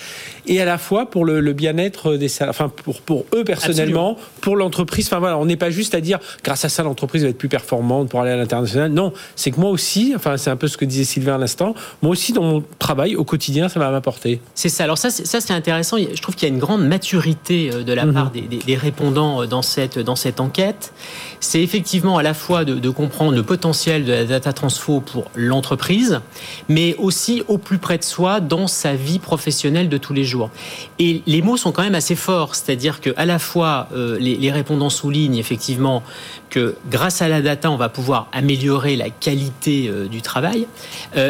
et 0.48 0.62
à 0.62 0.66
la 0.66 0.78
fois 0.78 1.10
pour 1.10 1.26
le, 1.26 1.54
bien-être 1.54 2.16
des 2.16 2.30
salariés, 2.30 2.58
enfin 2.60 2.70
pour, 2.70 3.02
pour 3.02 3.26
eux 3.36 3.44
personnellement, 3.44 4.18
pour 4.42 4.56
l'entreprise. 4.56 5.06
Enfin 5.08 5.20
voilà, 5.20 5.38
on 5.38 5.46
n'est 5.46 5.58
pas 5.58 5.70
juste 5.70 5.94
à 5.94 6.02
dire 6.02 6.20
grâce 6.44 6.66
à 6.66 6.70
ça 6.70 6.84
l'entreprise 6.84 7.24
va 7.24 7.30
être 7.30 7.38
plus 7.38 7.50
performante 7.50 8.10
pour 8.10 8.22
aller 8.22 8.32
à 8.32 8.36
l'international. 8.36 8.92
Non, 8.92 9.14
c'est 9.36 9.52
que 9.52 9.60
moi 9.60 9.70
aussi, 9.70 10.14
enfin 10.16 10.38
c'est 10.38 10.50
un 10.50 10.56
peu 10.56 10.68
ce 10.68 10.78
que 10.78 10.86
disait 10.86 11.04
Sylvain 11.04 11.36
à 11.36 11.38
l'instant, 11.38 11.76
moi 12.02 12.12
aussi 12.12 12.34
dans 12.34 12.44
mon 12.44 12.64
travail 12.80 13.16
au 13.16 13.24
quotidien 13.24 13.43
ça 13.70 13.80
va 13.80 13.92
m'apporter. 13.92 14.40
C'est 14.56 14.70
ça. 14.70 14.84
Alors 14.84 14.98
ça, 14.98 15.10
ça 15.10 15.42
c'est 15.42 15.54
intéressant. 15.54 15.98
Je 15.98 16.22
trouve 16.22 16.36
qu'il 16.36 16.48
y 16.48 16.52
a 16.52 16.54
une 16.54 16.60
grande 16.60 16.86
maturité 16.86 17.72
euh, 17.72 17.84
de 17.84 17.94
la 17.94 18.06
mhm. 18.06 18.14
part 18.14 18.32
des, 18.32 18.76
répondants 18.76 19.42
euh, 19.42 19.48
dans 19.48 19.62
cette, 19.62 20.00
dans 20.00 20.16
cette 20.16 20.40
enquête. 20.40 20.94
C'est 21.40 21.62
effectivement 21.62 22.18
à 22.18 22.24
la 22.24 22.34
fois 22.34 22.64
de, 22.66 22.90
comprendre 22.90 23.34
le 23.34 23.44
potentiel 23.44 24.06
de 24.06 24.12
la 24.12 24.26
data 24.26 24.54
transfo 24.54 25.02
pour 25.02 25.26
l'entreprise, 25.36 26.22
mais 26.70 26.96
aussi 26.98 27.44
au 27.48 27.58
plus 27.58 27.80
près 27.80 27.98
de 27.98 28.04
soi 28.04 28.40
dans 28.40 28.68
sa 28.68 28.94
vie 28.94 29.20
professionnelle 29.20 29.90
de 29.90 29.98
tous 29.98 30.14
les 30.14 30.24
jours. 30.24 30.52
Et 31.00 31.24
les 31.26 31.42
mots 31.42 31.58
sont 31.58 31.72
quand 31.72 31.82
même 31.82 31.96
assez 31.96 32.16
forts, 32.16 32.56
c'est-à-dire 32.56 33.02
que 33.02 33.10
à 33.18 33.26
la 33.26 33.40
fois 33.40 33.88
euh, 33.94 34.18
les, 34.20 34.36
les 34.36 34.52
répondants 34.52 34.92
soulignent 34.92 35.38
effectivement 35.38 36.04
que 36.50 36.76
grâce 36.90 37.22
à 37.22 37.28
la 37.28 37.42
data, 37.42 37.72
on 37.72 37.78
va 37.78 37.90
pouvoir 37.90 38.28
améliorer 38.32 38.96
la 38.96 39.10
qualité 39.10 39.92
du 40.10 40.22
travail 40.22 40.68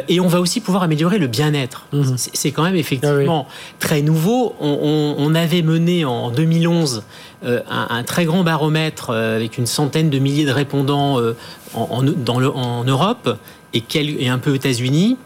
et 0.10 0.20
on 0.20 0.28
va 0.28 0.42
aussi 0.42 0.60
pouvoir 0.60 0.84
améliorer 0.84 1.18
le 1.18 1.28
bien-être. 1.28 1.86
Mhm. 1.94 2.03
Mhm. 2.04 2.16
C'est 2.18 2.52
quand 2.52 2.64
même 2.64 2.76
effectivement 2.76 3.48
ah 3.50 3.54
très 3.80 4.02
nouveau. 4.02 4.56
On, 4.60 5.34
avait 5.36 5.62
mené 5.62 6.06
en 6.06 6.30
2011 6.30 7.04
euh, 7.44 7.62
un, 7.70 8.04
très 8.04 8.26
grand 8.26 8.44
baromètre 8.44 9.10
euh, 9.10 9.36
avec 9.36 9.58
une 9.58 9.66
centaine 9.66 10.10
de 10.10 10.20
milliers 10.20 10.46
de 10.46 10.52
répondants 10.52 11.20
euh, 11.20 11.36
en, 11.74 12.04
dans 12.04 12.40
le, 12.40 12.50
en 12.50 12.84
Europe 12.84 13.38
et, 13.74 13.84
et 13.96 14.30
un 14.30 14.38
peu 14.38 14.52
aux 14.52 14.56
États-Unis. 14.56 15.18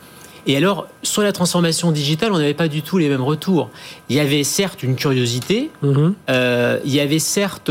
Et 0.45 0.55
alors, 0.55 0.87
sur 1.03 1.23
la 1.23 1.33
transformation 1.33 1.91
digitale, 1.91 2.31
on 2.31 2.37
n'avait 2.37 2.53
pas 2.53 2.69
du 2.69 2.81
tout 2.81 2.97
les 2.97 3.09
mêmes 3.09 3.21
retours. 3.21 3.69
Il 4.07 4.15
y 4.15 4.19
avait 4.21 4.45
certes 4.45 4.81
une 4.81 4.95
curiosité, 4.95 5.71
mhm. 5.81 6.13
euh, 6.29 6.79
il 6.85 6.95
y 6.95 7.01
avait 7.01 7.19
certes 7.19 7.69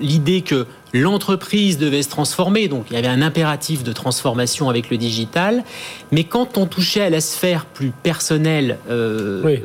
l'idée 0.00 0.40
que 0.40 0.66
l'entreprise 1.00 1.78
devait 1.78 2.02
se 2.02 2.08
transformer, 2.08 2.68
donc 2.68 2.86
il 2.90 2.94
y 2.94 2.96
avait 2.96 3.08
un 3.08 3.22
impératif 3.22 3.82
de 3.82 3.92
transformation 3.92 4.68
avec 4.68 4.90
le 4.90 4.96
digital, 4.96 5.64
mais 6.12 6.24
quand 6.24 6.58
on 6.58 6.66
touchait 6.66 7.02
à 7.02 7.10
la 7.10 7.20
sphère 7.20 7.66
plus 7.66 7.90
personnelle 7.90 8.78
euh, 8.88 9.56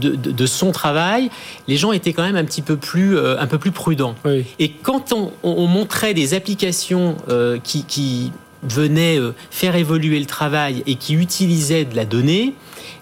de, 0.00 0.46
son 0.46 0.72
travail, 0.72 1.30
les 1.66 1.76
gens 1.76 1.92
étaient 1.92 2.12
quand 2.12 2.22
même 2.22 2.36
un 2.36 2.44
petit 2.44 2.62
peu 2.62 2.76
plus, 2.76 3.18
un 3.18 3.46
peu 3.46 3.58
plus 3.58 3.70
prudents. 3.70 4.14
Et 4.58 4.70
quand 4.70 5.12
on, 5.42 5.66
montrait 5.68 6.14
des 6.14 6.34
applications 6.34 7.16
qui, 7.62 7.84
qui 7.84 8.32
venait 8.62 9.18
euh, 9.18 9.34
faire 9.50 9.76
évoluer 9.76 10.18
le 10.18 10.26
travail 10.26 10.82
et 10.86 10.96
qui 10.96 11.14
utilisait 11.14 11.84
de 11.84 11.96
la 11.96 12.04
donnée, 12.04 12.54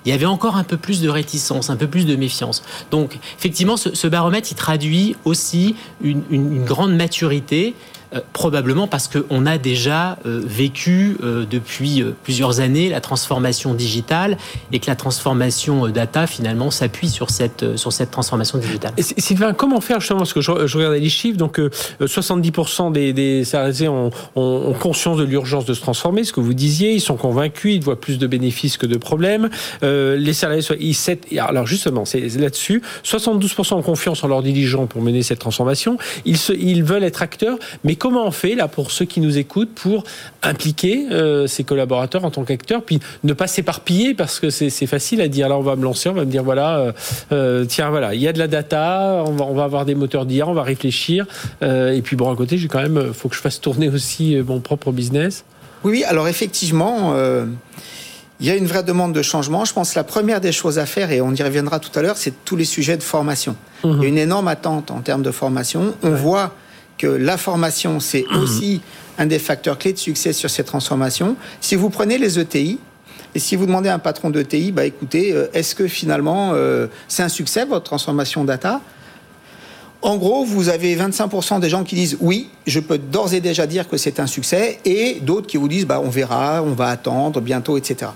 il 0.05 0.11
y 0.11 0.13
avait 0.13 0.27
encore 0.27 0.57
un 0.57 0.65
peu 0.65 0.77
plus 0.77 1.01
de 1.01 1.09
réticence, 1.09 1.71
un 1.71 1.77
peu 1.77 1.87
plus 1.87 2.07
de 2.07 2.17
méfiance. 2.17 2.63
Donc, 2.91 3.19
effectivement, 3.39 3.77
ce, 3.77 4.07
baromètre, 4.07 4.49
il 4.51 4.57
traduit 4.57 5.17
aussi 5.25 5.75
une 6.03 6.65
grande 6.65 6.95
maturité 6.95 7.75
euh, 8.15 8.21
probablement 8.33 8.87
parce 8.87 9.09
qu'on 9.09 9.47
a 9.47 9.59
déjà 9.59 10.17
euh, 10.27 10.41
vécu 10.45 11.17
euh, 11.25 11.45
depuis 11.45 12.05
plusieurs 12.23 12.61
années 12.61 12.89
la 12.89 13.01
transformation 13.01 13.75
digitale 13.75 14.37
et 14.71 14.79
que 14.79 14.87
la 14.87 14.95
transformation 14.95 15.89
data 15.89 16.29
finalement 16.29 16.71
s'appuie 16.71 17.09
sur 17.09 17.31
cette, 17.31 17.65
transformation 18.13 18.59
digitale. 18.59 18.93
Sylvain, 18.99 19.55
comment 19.55 19.81
faire 19.81 19.99
justement 19.99 20.21
Parce 20.21 20.33
que 20.33 20.41
je, 20.41 20.53
regardais 20.53 21.01
les 21.01 21.09
chiffres, 21.09 21.37
donc 21.37 21.59
70% 22.01 22.93
des, 22.93 23.13
des 23.13 23.45
salariés 23.45 23.89
ont, 23.89 24.11
conscience 24.79 25.19
de 25.19 25.25
l'urgence 25.25 25.65
de 25.65 25.75
se 25.75 25.81
transformer, 25.81 26.23
ce 26.23 26.33
que 26.33 26.41
vous 26.41 26.55
disiez, 26.55 26.93
ils 26.93 27.01
sont 27.01 27.17
convaincus, 27.17 27.75
ils 27.75 27.83
voient 27.83 28.01
plus 28.01 28.19
de 28.19 28.27
bénéfices 28.27 28.77
que 28.77 28.87
de 28.87 28.97
problèmes. 28.97 29.51
Les 29.83 30.33
salariés, 30.33 30.65
ils, 30.81 31.41
alors 31.41 31.67
justement, 31.67 32.05
c'est 32.05 32.21
là-dessus, 32.37 32.83
72% 33.05 33.75
ont 33.75 33.83
confiance 33.83 34.23
en 34.25 34.29
leurs 34.29 34.43
dirigeants 34.43 34.87
pour 34.87 35.03
mener 35.03 35.23
cette 35.23 35.39
transformation, 35.39 35.99
ils, 36.25 36.83
veulent 36.85 37.05
être 37.05 37.23
acteurs, 37.23 37.59
mais 37.85 37.97
comment 37.97 38.27
on 38.27 38.31
fait 38.31 38.55
là 38.55 38.69
pour 38.69 38.91
ceux 38.91 39.05
qui 39.05 39.21
nous 39.21 39.39
écoutent 39.39 39.75
pour 39.75 40.05
impliquer 40.43 41.07
euh, 41.11 41.47
ses 41.47 41.65
collaborateurs 41.65 42.25
en 42.25 42.31
tant 42.31 42.45
qu'acteurs, 42.45 42.83
puis 42.83 43.01
ne 43.25 43.33
pas 43.33 43.47
s'éparpiller 43.47 44.15
parce 44.15 44.41
que 44.41 44.51
c'est 44.51 44.87
facile 44.87 45.21
à 45.21 45.29
dire. 45.29 45.49
Là, 45.49 45.57
on 45.59 45.63
va 45.63 45.77
me 45.77 45.85
lancer, 45.85 46.09
on 46.09 46.15
va 46.15 46.25
me 46.25 46.31
dire 46.31 46.45
voilà, 46.45 46.79
euh, 46.79 46.93
euh, 47.33 47.65
tiens, 47.65 47.91
voilà, 47.91 48.15
il 48.15 48.21
y 48.21 48.29
a 48.29 48.33
de 48.33 48.39
la 48.39 48.49
data, 48.49 49.23
on 49.27 49.33
va, 49.33 49.45
on 49.45 49.55
va 49.55 49.65
avoir 49.65 49.85
des 49.85 49.95
moteurs 49.95 50.27
d'IA, 50.27 50.47
on 50.47 50.55
va 50.55 50.63
réfléchir. 50.63 51.27
et 51.63 52.01
puis 52.03 52.17
bon, 52.17 52.33
à 52.33 52.37
côté, 52.37 52.59
j'ai 52.59 52.69
quand 52.69 52.83
même, 52.83 53.13
faut 53.13 53.29
que 53.29 53.35
je 53.35 53.41
fasse 53.41 53.61
tourner 53.61 53.89
aussi 53.89 54.37
mon 54.47 54.61
propre 54.61 54.93
business. 54.93 55.45
Oui, 55.85 56.05
alors 56.05 56.29
effectivement. 56.29 57.15
Il 58.41 58.47
y 58.47 58.51
a 58.51 58.55
une 58.55 58.67
vraie 58.67 58.83
demande 58.83 59.13
de 59.13 59.23
changement. 59.23 59.65
Je 59.65 59.73
pense 59.73 59.93
que 59.93 59.99
la 59.99 60.05
première 60.05 60.41
des 60.41 60.53
choses 60.53 60.79
à 60.79 60.87
faire, 60.87 61.11
et 61.11 61.21
on 61.21 61.33
y 61.33 61.43
reviendra 61.43 61.79
tout 61.79 61.97
à 61.99 62.03
l'heure, 62.03 62.17
c'est 62.19 62.45
tous 62.45 62.57
les 62.57 62.65
sujets 62.65 62.97
de 62.97 63.03
formation. 63.03 63.57
Mmh. 63.83 63.91
Il 63.97 64.03
y 64.03 64.05
a 64.05 64.09
une 64.09 64.19
énorme 64.19 64.49
attente 64.49 64.91
en 64.91 65.01
termes 65.01 65.23
de 65.23 65.31
formation. 65.31 65.95
On 66.03 66.11
voit 66.11 66.55
que 66.99 67.07
la 67.07 67.37
formation, 67.37 68.01
c'est 68.01 68.25
aussi 68.43 68.81
un 69.19 69.27
des 69.27 69.39
facteurs 69.39 69.79
clés 69.79 69.93
de 69.93 69.99
succès 69.99 70.33
sur 70.33 70.51
ces 70.51 70.65
transformations. 70.65 71.37
Si 71.61 71.75
vous 71.75 71.91
prenez 71.91 72.19
les 72.19 72.39
ETI, 72.39 72.79
et 73.35 73.39
si 73.39 73.55
vous 73.55 73.67
demandez 73.67 73.91
à 73.91 73.95
un 73.95 73.99
patron 73.99 74.31
d'ETI, 74.31 74.73
bah 74.73 74.87
écoutez, 74.87 75.33
euh, 75.35 75.49
est-ce 75.53 75.75
que 75.75 75.89
finalement 75.89 76.53
euh, 76.55 76.87
c'est 77.07 77.23
un 77.23 77.29
succès 77.29 77.67
votre 77.67 77.85
transformation 77.85 78.45
data? 78.45 78.81
En 80.07 80.19
gros, 80.19 80.45
vous 80.45 80.69
avez 80.69 80.97
25% 80.97 81.59
des 81.59 81.69
gens 81.69 81.83
qui 81.83 81.97
disent 81.97 82.17
oui, 82.21 82.49
je 82.65 82.79
peux 82.79 82.97
d'ores 82.97 83.35
et 83.35 83.41
déjà 83.41 83.67
dire 83.67 83.89
que 83.89 83.97
c'est 83.97 84.21
un 84.21 84.29
succès, 84.29 84.79
et 84.85 85.19
d'autres 85.21 85.49
qui 85.49 85.57
vous 85.57 85.67
disent 85.67 85.85
bah, 85.85 86.01
on 86.03 86.09
verra, 86.09 86.63
on 86.63 86.75
va 86.75 86.91
attendre 86.91 87.41
bientôt, 87.41 87.77
etc. 87.77 88.13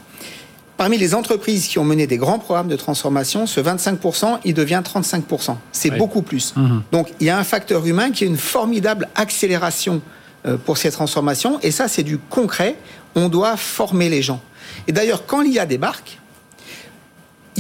Parmi 0.77 0.99
les 0.99 1.17
entreprises 1.17 1.67
qui 1.67 1.81
ont 1.81 1.85
mené 1.85 2.07
des 2.07 2.17
grands 2.17 2.39
programmes 2.39 2.69
de 2.69 2.77
transformation, 2.77 3.45
ce 3.47 3.61
25%, 3.61 4.39
il 4.45 4.55
devient 4.55 4.83
35%. 4.85 5.57
C'est 5.73 5.91
beaucoup 5.91 6.23
plus. 6.23 6.55
Mhm. 6.55 6.83
Donc 6.93 7.13
il 7.19 7.27
y 7.27 7.31
a 7.31 7.37
un 7.37 7.45
facteur 7.45 7.85
humain 7.85 8.13
qui 8.13 8.23
est 8.23 8.29
une 8.29 8.39
formidable 8.39 9.09
accélération 9.17 10.01
euh, 10.47 10.57
pour 10.57 10.79
ces 10.79 10.93
transformations. 10.93 11.59
Et 11.61 11.73
ça, 11.73 11.89
c'est 11.89 12.05
du 12.05 12.19
concret. 12.19 12.77
On 13.17 13.29
doit 13.29 13.57
former 13.57 14.09
les 14.09 14.23
gens. 14.23 14.41
Et 14.87 14.93
d'ailleurs, 14.93 15.27
quand 15.27 15.43
l'IA 15.43 15.67
débarque, 15.67 16.20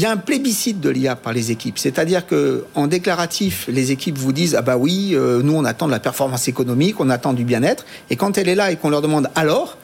il 0.00 0.04
y 0.04 0.06
a 0.06 0.10
un 0.12 0.16
plébiscite 0.16 0.80
de 0.80 0.88
l'IA 0.88 1.14
par 1.14 1.34
les 1.34 1.50
équipes. 1.50 1.76
C'est-à-dire 1.76 2.26
que 2.26 2.64
en 2.74 2.86
déclaratif, 2.86 3.66
les 3.68 3.92
équipes 3.92 4.16
vous 4.16 4.32
disent 4.32 4.54
ah 4.54 4.62
bah 4.62 4.78
oui, 4.78 5.10
euh, 5.12 5.42
nous 5.42 5.52
on 5.52 5.64
attend 5.66 5.86
de 5.86 5.90
la 5.90 6.00
performance 6.00 6.48
économique, 6.48 6.98
on 7.00 7.10
attend 7.10 7.34
du 7.34 7.44
bien-être. 7.44 7.84
Et 8.08 8.16
quand 8.16 8.38
elle 8.38 8.48
est 8.48 8.54
là 8.54 8.70
et 8.70 8.76
qu'on 8.76 8.88
leur 8.88 9.02
demande 9.02 9.28
alors, 9.34 9.76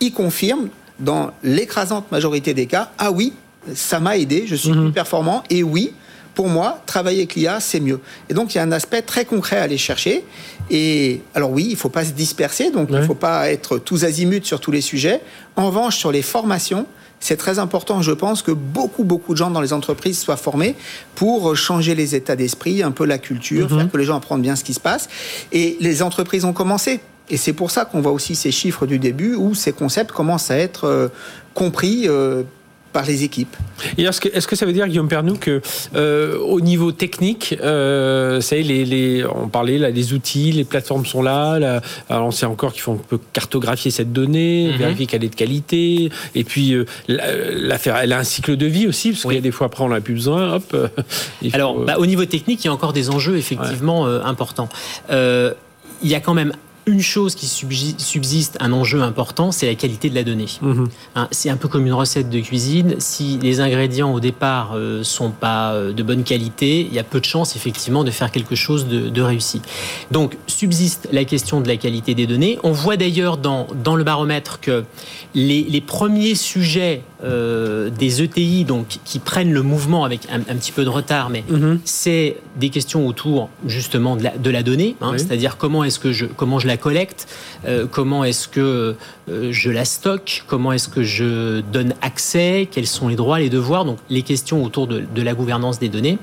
ils 0.00 0.12
confirment 0.12 0.70
dans 0.98 1.30
l'écrasante 1.44 2.10
majorité 2.10 2.52
des 2.52 2.66
cas, 2.66 2.90
ah 2.98 3.12
oui, 3.12 3.32
ça 3.74 4.00
m'a 4.00 4.18
aidé, 4.18 4.42
je 4.48 4.56
suis 4.56 4.72
mhm. 4.72 4.86
plus 4.86 4.92
performant, 4.92 5.44
et 5.50 5.62
oui, 5.62 5.92
pour 6.34 6.48
moi, 6.48 6.82
travailler 6.84 7.18
avec 7.18 7.36
l'IA, 7.36 7.60
c'est 7.60 7.78
mieux. 7.78 8.00
Et 8.28 8.34
donc, 8.34 8.54
il 8.54 8.58
y 8.58 8.60
a 8.60 8.64
un 8.64 8.72
aspect 8.72 9.02
très 9.02 9.24
concret 9.24 9.58
à 9.58 9.62
aller 9.62 9.78
chercher. 9.78 10.24
Et 10.68 11.20
alors 11.32 11.52
oui, 11.52 11.66
il 11.68 11.72
ne 11.74 11.76
faut 11.76 11.90
pas 11.90 12.04
se 12.04 12.10
disperser, 12.10 12.72
donc 12.72 12.88
il 12.90 12.96
ne 12.96 13.02
faut 13.02 13.14
pas 13.14 13.50
être 13.50 13.78
tous 13.78 14.04
azimuts 14.04 14.42
sur 14.42 14.58
tous 14.58 14.72
les 14.72 14.80
sujets. 14.80 15.20
En 15.54 15.66
revanche, 15.66 15.96
sur 15.96 16.10
les 16.10 16.22
formations, 16.22 16.86
c'est 17.24 17.38
très 17.38 17.58
important, 17.58 18.02
je 18.02 18.12
pense, 18.12 18.42
que 18.42 18.50
beaucoup, 18.50 19.02
beaucoup 19.02 19.32
de 19.32 19.38
gens 19.38 19.50
dans 19.50 19.62
les 19.62 19.72
entreprises 19.72 20.18
soient 20.18 20.36
formés 20.36 20.74
pour 21.14 21.56
changer 21.56 21.94
les 21.94 22.14
états 22.14 22.36
d'esprit, 22.36 22.82
un 22.82 22.90
peu 22.90 23.06
la 23.06 23.16
culture, 23.16 23.70
mhm. 23.70 23.78
faire 23.78 23.90
que 23.90 23.96
les 23.96 24.04
gens 24.04 24.18
apprennent 24.18 24.42
bien 24.42 24.56
ce 24.56 24.62
qui 24.62 24.74
se 24.74 24.80
passe. 24.80 25.08
Et 25.50 25.78
les 25.80 26.02
entreprises 26.02 26.44
ont 26.44 26.52
commencé. 26.52 27.00
Et 27.30 27.38
c'est 27.38 27.54
pour 27.54 27.70
ça 27.70 27.86
qu'on 27.86 28.02
voit 28.02 28.12
aussi 28.12 28.34
ces 28.34 28.50
chiffres 28.50 28.84
du 28.84 28.98
début 28.98 29.36
où 29.36 29.54
ces 29.54 29.72
concepts 29.72 30.12
commencent 30.12 30.50
à 30.50 30.58
être 30.58 30.84
euh, 30.84 31.08
compris 31.54 32.04
euh, 32.08 32.42
par 32.94 33.04
les 33.04 33.24
équipes. 33.24 33.54
est-ce 33.98 34.20
que, 34.20 34.28
est 34.28 34.46
que, 34.46 34.56
ça 34.56 34.64
veut 34.64 34.72
dire, 34.72 34.86
Guillaume 34.86 35.08
Pernou, 35.08 35.34
que 35.36 35.60
euh, 35.96 36.38
au 36.38 36.60
niveau 36.60 36.92
technique, 36.92 37.58
euh, 37.60 38.40
les, 38.52 38.84
les, 38.84 39.26
on 39.26 39.48
parlait 39.48 39.78
là 39.78 39.90
des 39.90 40.12
outils, 40.12 40.52
les 40.52 40.64
plateformes 40.64 41.04
sont 41.04 41.20
là. 41.20 41.58
là 41.58 41.82
alors 42.08 42.28
on 42.28 42.30
sait 42.30 42.46
encore 42.46 42.72
qu'il 42.72 42.82
faut 42.82 42.92
un 42.92 43.00
peu 43.08 43.18
cartographier 43.32 43.90
cette 43.90 44.12
donnée, 44.12 44.70
mhm. 44.70 44.78
vérifier 44.78 45.06
qu'elle 45.06 45.24
est 45.24 45.28
de 45.28 45.34
qualité, 45.34 46.08
et 46.36 46.44
puis 46.44 46.76
la, 47.08 47.78
faire, 47.78 47.96
elle 47.96 48.12
a 48.12 48.18
un 48.18 48.24
cycle 48.24 48.56
de 48.56 48.66
vie 48.66 48.86
aussi, 48.86 49.10
parce 49.10 49.22
qu'il 49.22 49.34
y 49.34 49.38
a 49.38 49.40
des 49.40 49.50
fois 49.50 49.66
après 49.66 49.82
on 49.82 49.88
n'a 49.88 50.00
plus 50.00 50.14
besoin. 50.14 50.54
Hop. 50.54 50.76
alors 51.52 51.80
bah, 51.80 51.96
au 51.98 52.06
niveau 52.06 52.24
technique, 52.24 52.64
il 52.64 52.68
y 52.68 52.70
a 52.70 52.72
encore 52.72 52.92
des 52.92 53.10
enjeux 53.10 53.36
effectivement 53.36 54.06
importants. 54.06 54.68
il 55.10 56.08
y 56.08 56.14
a 56.14 56.20
quand 56.20 56.34
même 56.34 56.52
une 56.86 57.00
chose 57.00 57.34
qui 57.34 57.46
subsiste, 57.46 58.56
un 58.60 58.72
enjeu 58.72 59.02
important, 59.02 59.52
c'est 59.52 59.66
la 59.66 59.74
qualité 59.74 60.10
de 60.10 60.14
la 60.14 60.22
donnée. 60.22 60.46
Mhm. 60.60 60.88
Hein, 61.14 61.28
c'est 61.30 61.48
un 61.48 61.56
peu 61.56 61.68
comme 61.68 61.86
une 61.86 61.92
recette 61.94 62.28
de 62.28 62.40
cuisine. 62.40 62.96
Si 62.98 63.38
les 63.38 63.60
ingrédients 63.60 64.12
au 64.12 64.20
départ 64.20 64.72
euh, 64.74 65.02
sont 65.02 65.30
pas 65.30 65.72
euh, 65.72 65.92
de 65.92 66.02
bonne 66.02 66.24
qualité, 66.24 66.80
il 66.80 66.92
y 66.92 66.98
a 66.98 67.04
peu 67.04 67.20
de 67.20 67.24
chances 67.24 67.56
effectivement 67.56 68.04
de 68.04 68.10
faire 68.10 68.30
quelque 68.30 68.54
chose 68.54 68.86
de, 68.86 69.22
réussi. 69.22 69.62
Donc 70.10 70.36
subsiste 70.46 71.08
la 71.10 71.24
question 71.24 71.62
de 71.62 71.68
la 71.68 71.76
qualité 71.76 72.14
des 72.14 72.26
données. 72.26 72.58
On 72.62 72.72
voit 72.72 72.98
d'ailleurs 72.98 73.38
dans, 73.38 73.66
dans 73.82 73.96
le 73.96 74.04
baromètre 74.04 74.60
que 74.60 74.84
les, 75.34 75.62
les 75.62 75.80
premiers 75.80 76.34
sujets 76.34 77.02
euh, 77.24 77.88
des 77.88 78.22
ETI 78.22 78.64
donc 78.64 78.98
qui 79.04 79.18
prennent 79.18 79.52
le 79.52 79.62
mouvement 79.62 80.04
avec 80.04 80.28
un, 80.30 80.40
petit 80.40 80.72
peu 80.72 80.84
de 80.84 80.90
retard, 80.90 81.30
mais 81.30 81.42
mhm. 81.48 81.80
c'est 81.84 82.36
des 82.56 82.68
questions 82.68 83.06
autour 83.06 83.48
justement 83.66 84.16
de 84.16 84.24
la, 84.24 84.36
de 84.36 84.50
la 84.50 84.62
donnée, 84.62 84.94
hein, 85.00 85.12
c'est-à-dire 85.16 85.56
comment 85.56 85.84
est-ce 85.84 85.98
que 85.98 86.12
je 86.12 86.26
comment 86.26 86.58
je 86.58 86.66
la 86.66 86.73
collecte, 86.76 87.26
euh, 87.66 87.86
comment 87.90 88.24
est-ce 88.24 88.48
que 88.48 88.96
euh, 89.28 89.48
je 89.50 89.70
la 89.70 89.84
stocke, 89.84 90.44
comment 90.46 90.72
est-ce 90.72 90.88
que 90.88 91.02
je 91.02 91.60
donne 91.60 91.94
accès, 92.02 92.68
quels 92.70 92.86
sont 92.86 93.08
les 93.08 93.16
droits, 93.16 93.38
les 93.38 93.50
devoirs, 93.50 93.84
donc 93.84 93.98
les 94.10 94.22
questions 94.22 94.62
autour 94.62 94.86
de, 94.86 95.00
de 95.14 95.22
la 95.22 95.34
gouvernance 95.34 95.78
des 95.78 95.88
données. 95.88 96.18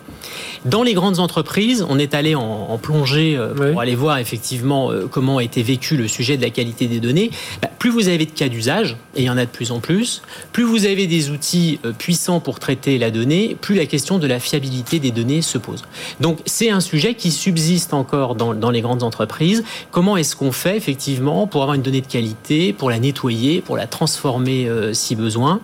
Dans 0.66 0.84
les 0.84 0.94
grandes 0.94 1.20
entreprises, 1.20 1.86
on 1.90 1.98
est 1.98 2.14
allé 2.14 2.36
en, 2.36 2.78
plongée 2.78 3.40
pour 3.56 3.82
aller 3.82 3.96
voir 3.96 4.20
effectivement 4.20 4.92
comment 5.10 5.38
a 5.38 5.44
été 5.44 5.62
vécu 5.64 5.98
le 5.98 6.08
sujet 6.08 6.38
de 6.38 6.42
la 6.42 6.50
qualité 6.50 6.88
des 6.88 7.00
données. 7.00 7.32
Bah, 7.62 7.70
plus 7.82 7.90
vous 7.90 8.10
avez 8.10 8.26
de 8.28 8.32
cas 8.32 8.48
d'usage, 8.48 8.96
et 9.16 9.22
il 9.22 9.26
y 9.26 9.30
en 9.30 9.38
a 9.38 9.46
de 9.46 9.50
plus 9.50 9.72
en 9.72 9.80
plus, 9.80 10.22
plus 10.52 10.64
vous 10.64 10.86
avez 10.86 11.08
des 11.08 11.32
outils 11.32 11.80
euh, 11.84 11.92
puissants 11.92 12.40
pour 12.40 12.60
traiter 12.60 13.00
la 13.00 13.10
donnée, 13.10 13.58
plus 13.60 13.76
la 13.76 13.88
question 13.88 14.20
de 14.20 14.28
la 14.28 14.40
fiabilité 14.40 15.00
des 15.00 15.10
données 15.10 15.42
se 15.42 15.58
pose. 15.58 15.84
Donc 16.20 16.40
c'est 16.46 16.70
un 16.70 16.80
sujet 16.80 17.16
qui 17.16 17.32
subsiste 17.32 17.94
encore 17.94 18.36
dans, 18.36 18.70
les 18.70 18.82
grandes 18.82 19.04
entreprises. 19.04 19.64
Comment 19.92 20.16
est-ce 20.16 20.36
qu'on 20.42 20.52
fait 20.52 20.76
effectivement 20.76 21.46
pour 21.46 21.62
avoir 21.62 21.76
une 21.76 21.84
donnée 21.84 22.02
de 22.02 22.08
qualité, 22.08 22.74
pour 22.74 22.90
la 22.90 22.98
nettoyer, 22.98 23.62
pour 23.62 23.78
la 23.78 23.86
transformer 23.86 24.68
euh, 24.68 24.92
si 24.92 25.16
besoin 25.16 25.62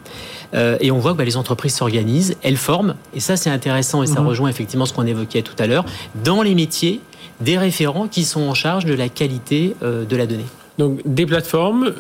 euh, 0.54 0.78
Et 0.82 0.92
on 0.92 1.00
voit 1.00 1.14
que 1.14 1.18
bah, 1.18 1.26
les 1.26 1.36
entreprises 1.36 1.74
s'organisent, 1.74 2.36
elles 2.44 2.58
forment, 2.58 2.94
et 3.16 3.20
ça 3.20 3.38
c'est 3.38 3.50
intéressant 3.50 4.04
et 4.04 4.08
ça 4.08 4.22
mhm. 4.22 4.28
rejoint 4.28 4.50
effectivement 4.50 4.86
ce 4.86 4.94
qu'on 4.94 5.08
évoquait 5.08 5.42
tout 5.42 5.56
à 5.58 5.66
l'heure, 5.66 5.84
dans 6.24 6.44
les 6.44 6.54
métiers, 6.54 7.02
des 7.42 7.58
référents 7.58 8.08
qui 8.08 8.24
sont 8.24 8.42
en 8.42 8.54
charge 8.54 8.86
de 8.86 8.94
la 8.94 9.10
qualité 9.10 9.76
de 9.82 10.16
la 10.16 10.28
donnée. 10.28 10.46
Donc 10.78 11.02
des 11.06 11.26
plateformes, 11.26 11.92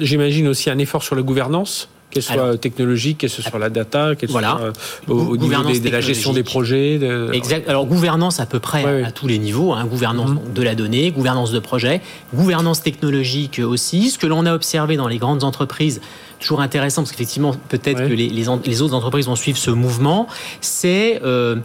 j'imagine 0.00 0.48
aussi 0.48 0.70
un 0.70 0.78
effort 0.78 1.04
sur 1.04 1.14
la 1.14 1.22
gouvernance 1.22 1.88
qu'elle 2.12 2.22
soit 2.22 2.56
technologique, 2.58 3.18
qu'elle 3.18 3.30
soit 3.30 3.44
sur 3.44 3.58
la 3.58 3.70
data, 3.70 4.14
qu'elle 4.14 4.30
voilà. 4.30 4.72
soit 5.06 5.14
au, 5.14 5.36
niveau 5.36 5.62
de 5.62 5.90
la 5.90 6.00
gestion 6.00 6.32
des 6.32 6.42
projets. 6.42 7.00
Exact. 7.32 7.68
Alors 7.68 7.86
gouvernance 7.86 8.40
à 8.40 8.46
peu 8.46 8.60
près 8.60 9.02
à 9.02 9.10
tous 9.10 9.26
les 9.26 9.38
niveaux, 9.38 9.72
hein. 9.72 9.84
gouvernance 9.86 10.30
mhm. 10.30 10.52
de 10.54 10.62
la 10.62 10.74
donnée, 10.74 11.10
gouvernance 11.10 11.52
de 11.52 11.58
projet, 11.58 12.00
gouvernance 12.34 12.82
technologique 12.82 13.60
aussi. 13.64 14.10
Ce 14.10 14.18
que 14.18 14.26
l'on 14.26 14.46
a 14.46 14.54
observé 14.54 14.96
dans 14.96 15.08
les 15.08 15.18
grandes 15.18 15.44
entreprises, 15.44 16.00
toujours 16.38 16.60
intéressant 16.60 17.02
parce 17.02 17.12
qu'effectivement 17.12 17.54
peut-être 17.68 18.08
que 18.08 18.12
les, 18.12 18.28
les, 18.28 18.48
autres 18.48 18.94
entreprises 18.94 19.26
vont 19.26 19.36
suivre 19.36 19.58
ce 19.58 19.70
mouvement, 19.70 20.26
c'est 20.60 21.20
euh, 21.22 21.56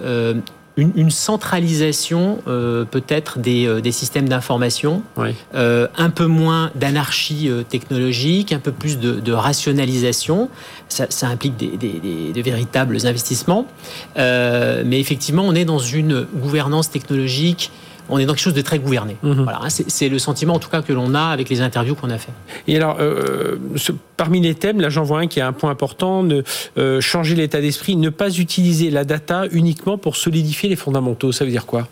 euh, 0.00 0.34
une, 0.76 1.10
centralisation 1.10 2.38
euh, 2.48 2.84
peut-être 2.84 3.38
des, 3.38 3.66
euh, 3.66 3.80
des, 3.80 3.92
systèmes 3.92 4.28
d'information, 4.28 5.02
euh, 5.54 5.86
un 5.96 6.10
peu 6.10 6.26
moins 6.26 6.70
d'anarchie 6.74 7.50
technologique, 7.68 8.52
un 8.52 8.58
peu 8.58 8.72
plus 8.72 8.98
de, 8.98 9.20
de 9.20 9.32
rationalisation. 9.32 10.48
Ça, 10.88 11.06
ça 11.10 11.28
implique 11.28 11.56
des, 11.56 11.76
des, 11.76 12.32
des, 12.32 12.42
véritables 12.42 13.06
investissements. 13.06 13.66
mais 14.16 15.00
effectivement, 15.00 15.44
on 15.44 15.54
est 15.54 15.64
dans 15.64 15.78
une 15.78 16.26
gouvernance 16.34 16.90
technologique 16.90 17.70
on 18.08 18.18
est 18.18 18.26
dans 18.26 18.34
quelque 18.34 18.42
chose 18.42 18.54
de 18.54 18.62
très 18.62 18.78
gouverné. 18.78 19.16
Mhm. 19.22 19.42
Voilà, 19.44 19.60
hein, 19.62 19.68
c'est 19.70 20.08
le 20.08 20.18
sentiment 20.18 20.54
en 20.54 20.58
tout 20.58 20.68
cas 20.68 20.82
que 20.82 20.92
l'on 20.92 21.14
a 21.14 21.24
avec 21.24 21.48
les 21.48 21.60
interviews 21.60 21.94
qu'on 21.94 22.10
a 22.10 22.18
fait. 22.18 22.32
Et 22.66 22.76
alors, 22.76 22.96
euh, 23.00 23.56
parmi 24.16 24.40
les 24.40 24.54
thèmes, 24.54 24.80
là 24.80 24.88
j'en 24.88 25.02
vois 25.02 25.20
un 25.20 25.26
qui 25.26 25.38
est 25.38 25.42
un 25.42 25.52
point 25.52 25.70
important, 25.70 26.22
ne, 26.22 26.42
euh, 26.78 27.00
changer 27.00 27.34
l'état 27.34 27.60
d'esprit, 27.60 27.96
ne 27.96 28.10
pas 28.10 28.36
utiliser 28.36 28.90
la 28.90 29.04
data 29.04 29.44
uniquement 29.50 29.98
pour 29.98 30.16
solidifier 30.16 30.68
les 30.68 30.76
fondamentaux. 30.76 31.32
Ça 31.32 31.44
veut 31.44 31.50
dire 31.50 31.66
quoi? 31.66 31.88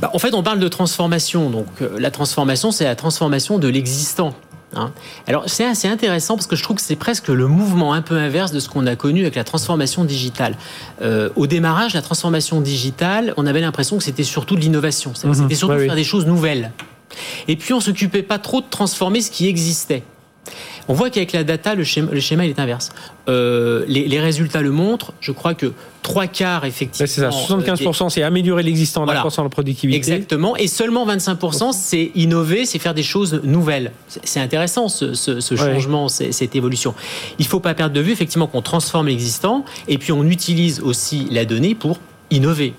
Bah, 0.00 0.10
En 0.14 0.18
fait, 0.18 0.34
on 0.34 0.42
parle 0.42 0.60
de 0.60 0.68
transformation. 0.68 1.50
Donc 1.50 1.66
euh, 1.82 1.98
la 1.98 2.10
transformation, 2.10 2.70
c'est 2.70 2.84
la 2.84 2.96
transformation 2.96 3.58
de 3.58 3.68
l'existant. 3.68 4.34
Hein. 4.74 4.92
Alors 5.26 5.44
c'est 5.48 5.64
assez 5.64 5.88
intéressant 5.88 6.36
parce 6.36 6.46
que 6.46 6.54
je 6.54 6.62
trouve 6.62 6.76
que 6.76 6.82
c'est 6.82 6.96
presque 6.96 7.28
le 7.28 7.48
mouvement 7.48 7.92
un 7.92 8.02
peu 8.02 8.16
inverse 8.16 8.52
de 8.52 8.60
ce 8.60 8.68
qu'on 8.68 8.86
a 8.86 8.94
connu 8.94 9.22
avec 9.22 9.34
la 9.34 9.44
transformation 9.44 10.04
digitale. 10.04 10.56
Euh, 11.02 11.28
au 11.34 11.46
démarrage, 11.46 11.94
la 11.94 12.02
transformation 12.02 12.60
digitale, 12.60 13.34
on 13.36 13.46
avait 13.46 13.60
l'impression 13.60 13.98
que 13.98 14.04
c'était 14.04 14.22
surtout 14.22 14.54
de 14.54 14.60
l'innovation, 14.60 15.12
c'était 15.14 15.28
mhm. 15.28 15.50
surtout 15.54 15.78
faire 15.78 15.94
des 15.94 16.04
choses 16.04 16.26
nouvelles. 16.26 16.72
Et 17.48 17.56
puis 17.56 17.74
on 17.74 17.80
s'occupait 17.80 18.22
pas 18.22 18.38
trop 18.38 18.60
de 18.60 18.66
transformer 18.70 19.20
ce 19.20 19.30
qui 19.30 19.48
existait. 19.48 20.04
On 20.90 20.92
voit 20.92 21.08
qu'avec 21.08 21.30
la 21.30 21.44
data, 21.44 21.76
le 21.76 21.84
schéma, 21.84 22.10
le 22.10 22.18
schéma 22.18 22.44
il 22.44 22.50
est 22.50 22.58
inverse. 22.58 22.88
Euh, 23.28 23.84
les, 23.86 24.18
résultats 24.18 24.60
le 24.60 24.72
montrent. 24.72 25.12
Je 25.20 25.30
crois 25.30 25.54
que 25.54 25.72
trois 26.02 26.26
quarts, 26.26 26.64
effectivement. 26.64 27.06
C'est 27.06 27.20
ça, 27.20 27.28
75%, 27.28 28.10
c'est 28.10 28.24
améliorer 28.24 28.64
l'existant 28.64 29.02
en 29.02 29.04
voilà. 29.04 29.22
la 29.24 29.48
productivité. 29.48 29.96
Exactement. 29.96 30.56
Et 30.56 30.66
seulement 30.66 31.06
25%, 31.06 31.70
c'est 31.72 32.10
innover, 32.16 32.66
c'est 32.66 32.80
faire 32.80 32.94
des 32.94 33.04
choses 33.04 33.40
nouvelles. 33.44 33.92
C'est 34.24 34.40
intéressant, 34.40 34.88
ce, 34.88 35.14
changement, 35.54 36.08
cette 36.08 36.56
évolution. 36.56 36.92
Il 37.38 37.44
ne 37.44 37.48
faut 37.48 37.60
pas 37.60 37.74
perdre 37.74 37.94
de 37.94 38.00
vue, 38.00 38.10
effectivement, 38.10 38.48
qu'on 38.48 38.62
transforme 38.62 39.06
l'existant 39.06 39.64
et 39.86 39.96
puis 39.96 40.10
on 40.10 40.24
utilise 40.24 40.80
aussi 40.80 41.28
la 41.30 41.44
donnée 41.44 41.76
pour 41.76 42.00
innover. 42.32 42.74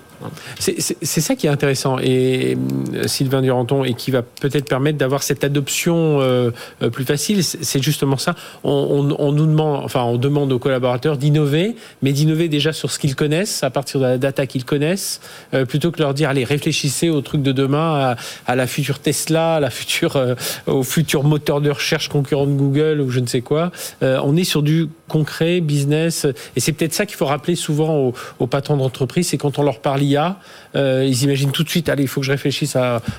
C'est 0.59 1.21
ça 1.21 1.35
qui 1.35 1.47
est 1.47 1.49
intéressant, 1.49 1.97
et 1.99 2.57
euh, 2.93 3.07
Sylvain 3.07 3.41
Duranton, 3.41 3.83
et 3.83 3.93
qui 3.93 4.11
va 4.11 4.21
peut-être 4.21 4.67
permettre 4.67 4.97
d'avoir 4.97 5.23
cette 5.23 5.43
adoption 5.43 6.19
euh, 6.21 6.51
euh, 6.81 6.89
plus 6.89 7.05
facile. 7.05 7.43
C'est 7.43 7.81
justement 7.81 8.17
ça. 8.17 8.35
On, 8.63 9.03
nous 9.03 9.45
demande, 9.45 9.83
enfin, 9.83 10.03
on 10.03 10.17
demande 10.17 10.51
aux 10.51 10.59
collaborateurs 10.59 11.17
d'innover, 11.17 11.75
mais 12.01 12.11
d'innover 12.11 12.47
déjà 12.47 12.73
sur 12.73 12.91
ce 12.91 12.99
qu'ils 12.99 13.15
connaissent, 13.15 13.63
à 13.63 13.69
partir 13.69 13.99
de 13.99 14.05
la 14.05 14.17
data 14.17 14.45
qu'ils 14.45 14.65
connaissent, 14.65 15.21
plutôt 15.67 15.91
que 15.91 16.01
leur 16.01 16.13
dire 16.13 16.29
allez 16.29 16.43
réfléchissez 16.43 17.09
au 17.09 17.21
truc 17.21 17.41
de 17.41 17.51
demain, 17.51 18.15
à, 18.45 18.55
la 18.55 18.67
future 18.67 18.99
Tesla, 18.99 19.55
à 19.55 19.59
la 19.59 19.69
future, 19.69 20.19
au 20.67 20.83
futur 20.83 21.23
moteur 21.23 21.61
de 21.61 21.69
recherche 21.69 22.09
concurrent 22.09 22.45
de 22.45 22.53
Google 22.53 23.01
ou 23.01 23.09
je 23.09 23.19
ne 23.19 23.27
sais 23.27 23.41
quoi. 23.41 23.71
on 24.01 24.35
est 24.35 24.43
sur 24.43 24.61
du 24.61 24.89
concret, 25.07 25.61
business, 25.61 26.25
et 26.55 26.59
c'est 26.59 26.71
peut-être 26.71 26.93
ça 26.93 27.05
qu'il 27.05 27.17
faut 27.17 27.25
rappeler 27.25 27.55
souvent 27.55 27.97
aux, 27.97 28.13
aux 28.39 28.47
patrons 28.47 28.77
d'entreprise, 28.77 29.27
c'est 29.27 29.37
quand 29.37 29.59
on 29.59 29.63
leur 29.63 29.79
parle 29.79 30.01
euh, 30.17 31.05
ils 31.07 31.23
imaginent 31.23 31.51
tout 31.51 31.63
de 31.63 31.69
suite, 31.69 31.89
allez, 31.89 32.03
il 32.03 32.07
faut 32.07 32.21
que 32.21 32.25
je 32.25 32.31
réfléchisse 32.31 32.75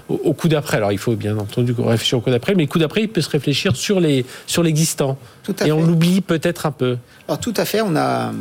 au, 0.09 0.33
coup 0.33 0.49
d'après. 0.49 0.79
Alors, 0.79 0.93
il 0.93 0.99
faut 0.99 1.15
bien 1.15 1.37
entendu 1.39 1.75
réfléchir 1.79 2.19
au 2.19 2.21
coup 2.21 2.31
d'après, 2.31 2.55
mais 2.55 2.65
le 2.65 2.69
coup 2.69 2.79
d'après, 2.79 3.03
il 3.03 3.09
peut 3.09 3.21
se 3.21 3.31
réfléchir 3.31 3.77
sur 3.77 4.01
les 4.01 4.25
sur 4.47 4.63
l'existant. 4.63 5.19
Et 5.65 5.73
on 5.73 5.85
l'oublie 5.85 6.21
peut-être 6.21 6.67
un 6.67 6.73
peu. 6.73 6.97
Alors, 7.29 7.41
tout 7.41 7.55
à 7.57 7.65
fait. 7.65 7.81
On 7.81 7.97
a, 7.97 8.33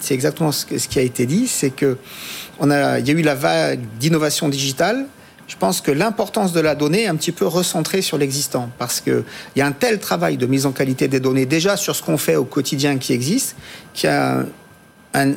c'est 0.00 0.14
exactement 0.14 0.52
ce, 0.52 0.64
qui 0.66 0.98
a 0.98 1.02
été 1.02 1.26
dit, 1.26 1.46
c'est 1.48 1.70
que 1.70 1.98
on 2.58 2.70
a, 2.70 2.98
il 2.98 3.06
y 3.06 3.10
a 3.10 3.14
eu 3.14 3.22
la 3.22 3.34
vague 3.34 3.80
d'innovation 3.98 4.48
digitale. 4.48 5.06
Je 5.48 5.56
pense 5.56 5.80
que 5.80 5.92
l'importance 5.92 6.52
de 6.52 6.60
la 6.60 6.74
donnée 6.74 7.04
est 7.04 7.06
un 7.06 7.14
petit 7.14 7.30
peu 7.30 7.46
recentrée 7.46 8.02
sur 8.02 8.18
l'existant 8.18 8.68
parce 8.78 9.00
qu'il 9.00 9.22
y 9.54 9.60
a 9.60 9.66
un 9.66 9.72
tel 9.72 10.00
travail 10.00 10.36
de 10.36 10.46
mise 10.46 10.66
en 10.66 10.72
qualité 10.72 11.06
des 11.06 11.20
données 11.20 11.46
déjà 11.46 11.76
sur 11.76 11.94
ce 11.94 12.02
qu'on 12.02 12.18
fait 12.18 12.34
au 12.34 12.44
quotidien 12.44 12.98
qui 12.98 13.12
existe, 13.12 13.54
qui 13.94 14.08
a 14.08 14.44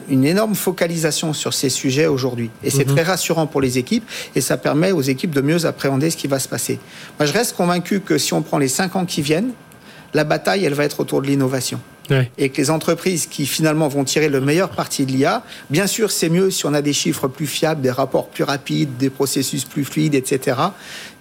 une 0.10 0.26
énorme 0.26 0.56
focalisation 0.56 1.34
sur 1.34 1.54
ces 1.54 1.70
sujets 1.70 2.08
aujourd'hui. 2.08 2.50
Et 2.64 2.70
c'est 2.70 2.88
mhm. 2.88 2.96
très 2.96 3.04
rassurant 3.04 3.48
pour 3.48 3.62
les 3.62 3.78
équipes 3.78 4.04
et 4.36 4.42
ça 4.42 4.58
permet 4.58 4.92
aux 4.92 5.02
équipes 5.02 5.34
de 5.34 5.42
mieux 5.42 5.66
appréhender 5.66 6.10
ce 6.10 6.18
qui 6.18 6.28
va 6.28 6.40
se 6.40 6.48
passer. 6.48 6.80
Moi, 7.20 7.26
je 7.26 7.34
reste 7.34 7.56
convaincu 7.56 8.02
que 8.02 8.18
si 8.18 8.34
on 8.34 8.42
prend 8.42 8.58
les 8.58 8.68
cinq 8.68 8.96
ans 8.96 9.06
qui 9.06 9.22
viennent, 9.22 9.52
la 10.14 10.24
bataille, 10.24 10.66
elle 10.66 10.74
va 10.74 10.86
être 10.86 11.00
autour 11.00 11.22
de 11.22 11.28
l'innovation. 11.28 11.80
Et 12.40 12.50
que 12.50 12.58
les 12.58 12.72
entreprises 12.72 13.28
qui 13.28 13.46
finalement 13.46 13.88
vont 13.88 14.04
tirer 14.04 14.30
le 14.30 14.42
meilleur 14.42 14.70
parti 14.70 15.06
de 15.06 15.12
l'IA, 15.12 15.44
bien 15.70 15.86
sûr, 15.86 16.10
c'est 16.10 16.30
mieux 16.30 16.50
si 16.50 16.66
on 16.66 16.74
a 16.74 16.82
des 16.82 16.92
chiffres 16.92 17.28
plus 17.28 17.46
fiables, 17.46 17.82
des 17.82 17.92
rapports 17.92 18.30
plus 18.30 18.44
rapides, 18.44 18.98
des 18.98 19.12
processus 19.12 19.64
plus 19.64 19.86
fluides, 19.86 20.16
etc. 20.16 20.58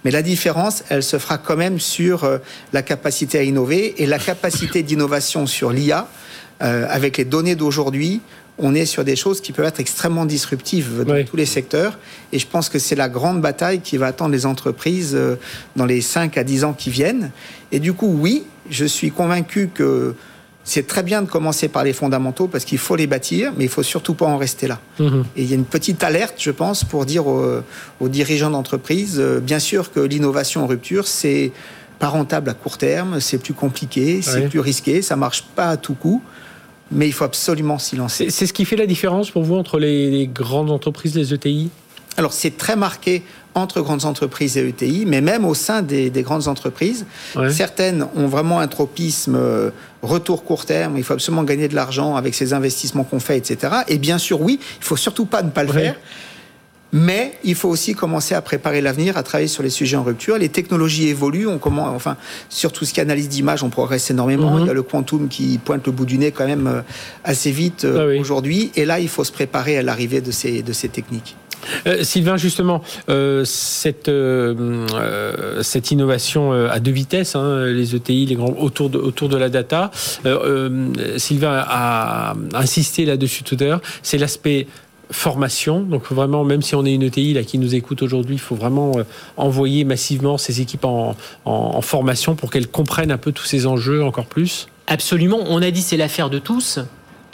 Mais 0.03 0.09
la 0.09 0.23
différence, 0.23 0.83
elle 0.89 1.03
se 1.03 1.19
fera 1.19 1.37
quand 1.37 1.57
même 1.57 1.79
sur 1.79 2.23
euh, 2.23 2.39
la 2.73 2.81
capacité 2.81 3.37
à 3.37 3.43
innover 3.43 4.01
et 4.01 4.07
la 4.07 4.17
capacité 4.17 4.81
d'innovation 4.81 5.45
sur 5.45 5.71
l'IA. 5.71 6.07
Euh, 6.61 6.87
avec 6.89 7.17
les 7.17 7.23
données 7.23 7.55
d'aujourd'hui, 7.55 8.19
on 8.59 8.75
est 8.75 8.85
sur 8.85 9.03
des 9.03 9.15
choses 9.15 9.41
qui 9.41 9.51
peuvent 9.51 9.65
être 9.65 9.79
extrêmement 9.79 10.25
disruptives 10.25 11.03
dans 11.05 11.23
tous 11.23 11.35
les 11.35 11.45
secteurs. 11.45 11.97
Et 12.31 12.39
je 12.39 12.47
pense 12.47 12.69
que 12.69 12.79
c'est 12.79 12.95
la 12.95 13.09
grande 13.09 13.41
bataille 13.41 13.79
qui 13.79 13.97
va 13.97 14.07
attendre 14.07 14.31
les 14.31 14.45
entreprises 14.45 15.13
euh, 15.15 15.35
dans 15.75 15.85
les 15.85 16.01
5 16.01 16.37
à 16.37 16.43
10 16.43 16.63
ans 16.65 16.73
qui 16.73 16.89
viennent. 16.89 17.31
Et 17.71 17.79
du 17.79 17.93
coup, 17.93 18.17
oui, 18.19 18.43
je 18.69 18.85
suis 18.85 19.11
convaincu 19.11 19.69
que 19.73 20.13
c'est 20.63 20.85
très 20.85 21.03
bien 21.03 21.21
de 21.21 21.27
commencer 21.27 21.67
par 21.67 21.83
les 21.83 21.93
fondamentaux 21.93 22.47
parce 22.47 22.65
qu'il 22.65 22.77
faut 22.77 22.95
les 22.95 23.07
bâtir, 23.07 23.53
mais 23.57 23.63
il 23.63 23.69
faut 23.69 23.81
surtout 23.81 24.13
pas 24.13 24.25
en 24.25 24.37
rester 24.37 24.67
là. 24.67 24.79
Mhm. 24.99 25.23
Et 25.35 25.43
il 25.43 25.49
y 25.49 25.53
a 25.53 25.55
une 25.55 25.65
petite 25.65 26.03
alerte, 26.03 26.35
je 26.37 26.51
pense, 26.51 26.83
pour 26.83 27.05
dire 27.05 27.25
aux, 27.27 27.63
dirigeants 28.09 28.51
d'entreprise, 28.51 29.17
euh, 29.19 29.39
bien 29.39 29.59
sûr 29.59 29.91
que 29.91 29.99
l'innovation 29.99 30.63
en 30.63 30.67
rupture, 30.67 31.07
c'est 31.07 31.51
pas 31.97 32.07
rentable 32.07 32.49
à 32.49 32.53
court 32.53 32.77
terme, 32.77 33.19
c'est 33.19 33.39
plus 33.39 33.53
compliqué, 33.53 34.21
c'est 34.21 34.47
plus 34.47 34.61
risqué, 34.61 35.01
ça 35.01 35.17
marche 35.17 35.43
pas 35.55 35.69
à 35.69 35.77
tout 35.77 35.95
coup 35.95 36.21
mais 36.91 37.07
il 37.07 37.13
faut 37.13 37.25
absolument 37.25 37.77
s'y 37.79 37.95
lancer. 37.95 38.29
C'est 38.29 38.45
ce 38.45 38.53
qui 38.53 38.65
fait 38.65 38.75
la 38.75 38.85
différence 38.85 39.31
pour 39.31 39.43
vous 39.43 39.55
entre 39.55 39.79
les, 39.79 40.27
grandes 40.27 40.71
entreprises, 40.71 41.15
les 41.15 41.33
ETI 41.33 41.69
alors 42.17 42.33
c'est 42.33 42.57
très 42.57 42.75
marqué 42.75 43.23
entre 43.55 43.79
grandes 43.81 44.03
entreprises 44.03 44.57
et 44.57 44.67
ETI, 44.67 45.05
mais 45.07 45.21
même 45.21 45.45
au 45.45 45.53
sein 45.53 45.81
des, 45.81 46.09
grandes 46.17 46.49
entreprises, 46.49 47.05
certaines 47.49 48.07
ont 48.13 48.27
vraiment 48.27 48.59
un 48.59 48.67
tropisme 48.67 49.35
euh, 49.35 49.69
retour 50.01 50.43
court 50.43 50.65
terme, 50.65 50.97
il 50.97 51.03
faut 51.03 51.13
absolument 51.13 51.43
gagner 51.43 51.69
de 51.69 51.75
l'argent 51.75 52.17
avec 52.17 52.35
ces 52.35 52.51
investissements 52.51 53.05
qu'on 53.05 53.21
fait, 53.21 53.37
etc. 53.37 53.73
Et 53.87 53.97
bien 53.97 54.17
sûr, 54.17 54.41
oui, 54.41 54.59
il 54.79 54.83
faut 54.83 54.97
surtout 54.97 55.25
pas 55.25 55.43
ne 55.43 55.49
pas 55.49 55.63
le 55.63 55.71
faire. 55.71 55.95
Mais 56.91 57.33
il 57.43 57.55
faut 57.55 57.69
aussi 57.69 57.93
commencer 57.93 58.33
à 58.33 58.41
préparer 58.41 58.81
l'avenir, 58.81 59.17
à 59.17 59.23
travailler 59.23 59.47
sur 59.47 59.61
les 59.61 59.69
sujets 59.69 59.97
en 59.97 60.03
rupture. 60.03 60.37
Les 60.37 60.49
technologies 60.49 61.09
évoluent, 61.09 61.47
on 61.47 61.59
commence, 61.59 61.89
enfin, 61.95 62.17
sur 62.49 62.71
tout 62.71 62.85
ce 62.85 62.93
qui 62.93 62.99
est 62.99 63.03
analyse 63.03 63.29
d'image, 63.29 63.63
on 63.63 63.69
progresse 63.69 64.09
énormément. 64.09 64.55
Mhm. 64.55 64.61
Il 64.61 64.67
y 64.67 64.69
a 64.69 64.73
le 64.73 64.83
quantum 64.83 65.27
qui 65.27 65.59
pointe 65.63 65.85
le 65.85 65.91
bout 65.91 66.05
du 66.05 66.17
nez 66.17 66.31
quand 66.31 66.47
même 66.47 66.67
euh, 66.67 66.81
assez 67.23 67.51
vite 67.51 67.85
euh, 67.85 68.15
ah 68.15 68.19
aujourd'hui. 68.19 68.71
Et 68.75 68.85
là, 68.85 68.99
il 68.99 69.07
faut 69.07 69.23
se 69.23 69.31
préparer 69.31 69.77
à 69.77 69.83
l'arrivée 69.83 70.21
de 70.21 70.31
ces, 70.31 70.63
de 70.63 70.73
ces 70.73 70.89
techniques. 70.89 71.35
Euh, 71.85 72.03
Sylvain, 72.03 72.37
justement, 72.37 72.81
cette, 73.43 74.09
cette 75.61 75.91
innovation 75.91 76.53
à 76.53 76.79
deux 76.79 76.91
vitesses, 76.91 77.35
hein, 77.35 77.65
les 77.65 77.95
ETI, 77.95 78.25
les 78.25 78.35
grands, 78.35 78.55
autour, 78.57 78.89
de, 78.89 78.97
autour 78.97 79.29
de 79.29 79.37
la 79.37 79.49
data, 79.49 79.91
Sylvain 81.17 81.63
a 81.67 82.33
insisté 82.53 83.05
là-dessus 83.05 83.43
tout 83.43 83.57
à 83.59 83.63
l'heure, 83.65 83.81
c'est 84.01 84.17
l'aspect 84.17 84.67
formation. 85.11 85.81
Donc 85.81 86.11
vraiment, 86.11 86.43
même 86.43 86.61
si 86.61 86.75
on 86.75 86.85
est 86.85 86.93
une 86.93 87.03
ETI 87.03 87.33
là, 87.33 87.43
qui 87.43 87.57
nous 87.57 87.75
écoute 87.75 88.01
aujourd'hui, 88.01 88.35
il 88.35 88.41
faut 88.41 88.55
vraiment 88.55 88.91
euh, 88.97 89.03
envoyer 89.37 89.83
massivement 89.83 90.37
ces 90.37 90.61
équipes 90.61 90.85
en, 90.85 91.15
formation 91.81 92.35
pour 92.35 92.51
qu'elles 92.51 92.67
comprennent 92.67 93.11
un 93.11 93.17
peu 93.17 93.31
tous 93.31 93.45
ces 93.45 93.65
enjeux 93.65 94.03
encore 94.03 94.25
plus. 94.25 94.67
Absolument. 94.87 95.39
On 95.47 95.61
a 95.61 95.71
dit 95.71 95.81
c'est 95.81 95.97
l'affaire 95.97 96.29
de 96.29 96.39
tous. 96.39 96.79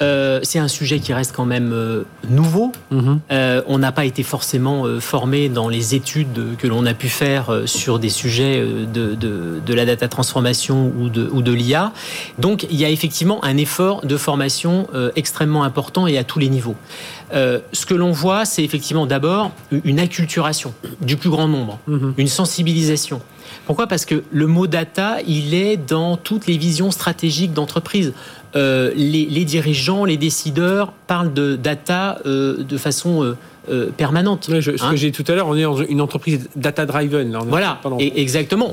Euh, 0.02 0.40
c'est 0.44 0.60
un 0.60 0.68
sujet 0.68 1.00
qui 1.00 1.14
reste 1.14 1.34
quand 1.34 1.46
même 1.46 1.72
euh, 1.74 2.04
nouveau. 2.30 2.72
Mhm. 2.92 3.20
Euh, 3.32 3.62
on 3.68 3.80
n'a 3.80 3.92
pas 3.92 4.06
été 4.06 4.24
forcément 4.24 4.86
formé 5.00 5.50
dans 5.50 5.70
les 5.70 5.96
études 5.96 6.56
que 6.58 6.68
l'on 6.68 6.86
a 6.86 6.94
pu 6.94 7.10
faire 7.10 7.64
sur 7.66 8.00
des 8.00 8.10
sujets 8.10 8.62
de, 8.62 9.16
de, 9.16 9.74
la 9.74 9.86
data 9.86 10.08
transformation 10.08 10.92
ou 10.98 11.10
de, 11.10 11.30
ou 11.32 11.42
de 11.42 11.52
l'IA. 11.52 11.92
Donc 12.40 12.66
il 12.70 12.78
y 12.78 12.86
a 12.86 12.90
effectivement 12.90 13.44
un 13.44 13.58
effort 13.58 14.06
de 14.06 14.18
formation 14.18 14.88
extrêmement 15.16 15.64
important 15.64 16.08
et 16.08 16.18
à 16.18 16.24
tous 16.24 16.40
les 16.40 16.50
niveaux. 16.50 16.76
ce 17.32 17.86
que 17.86 17.94
l'on 17.94 18.12
voit, 18.12 18.46
c'est 18.46 18.64
effectivement 18.64 19.06
d'abord 19.06 19.52
une 19.84 20.00
acculturation 20.00 20.74
du 21.02 21.18
plus 21.18 21.30
grand 21.30 21.48
nombre, 21.48 21.80
mhm. 21.88 22.14
une 22.18 22.28
sensibilisation. 22.28 23.22
Pourquoi? 23.66 23.88
Parce 23.88 24.06
que 24.06 24.24
le 24.32 24.48
mot 24.48 24.68
data, 24.68 25.18
il 25.28 25.54
est 25.54 25.78
dans 25.78 26.18
toutes 26.18 26.48
les 26.48 26.58
visions 26.58 26.92
stratégiques 26.92 27.54
d'entreprise. 27.54 28.14
Euh, 28.56 28.92
les, 28.96 29.46
dirigeants, 29.46 30.06
les 30.06 30.18
décideurs 30.18 30.94
parlent 31.08 31.34
de 31.34 31.56
data 31.56 32.20
euh, 32.26 32.64
de 32.64 32.78
façon 32.78 33.36
euh, 33.70 33.90
permanente. 33.92 34.46
ce 34.46 34.72
que 34.72 34.84
hein. 34.84 34.96
j'ai 34.96 35.12
dit 35.12 35.24
tout 35.24 35.30
à 35.32 35.36
l'heure, 35.36 35.48
on 35.48 35.56
est 35.56 35.64
dans 35.64 35.78
une 35.78 36.02
entreprise 36.02 36.50
data-driven. 36.56 37.38
Voilà, 37.48 37.80
et 38.00 38.22
exactement. 38.22 38.72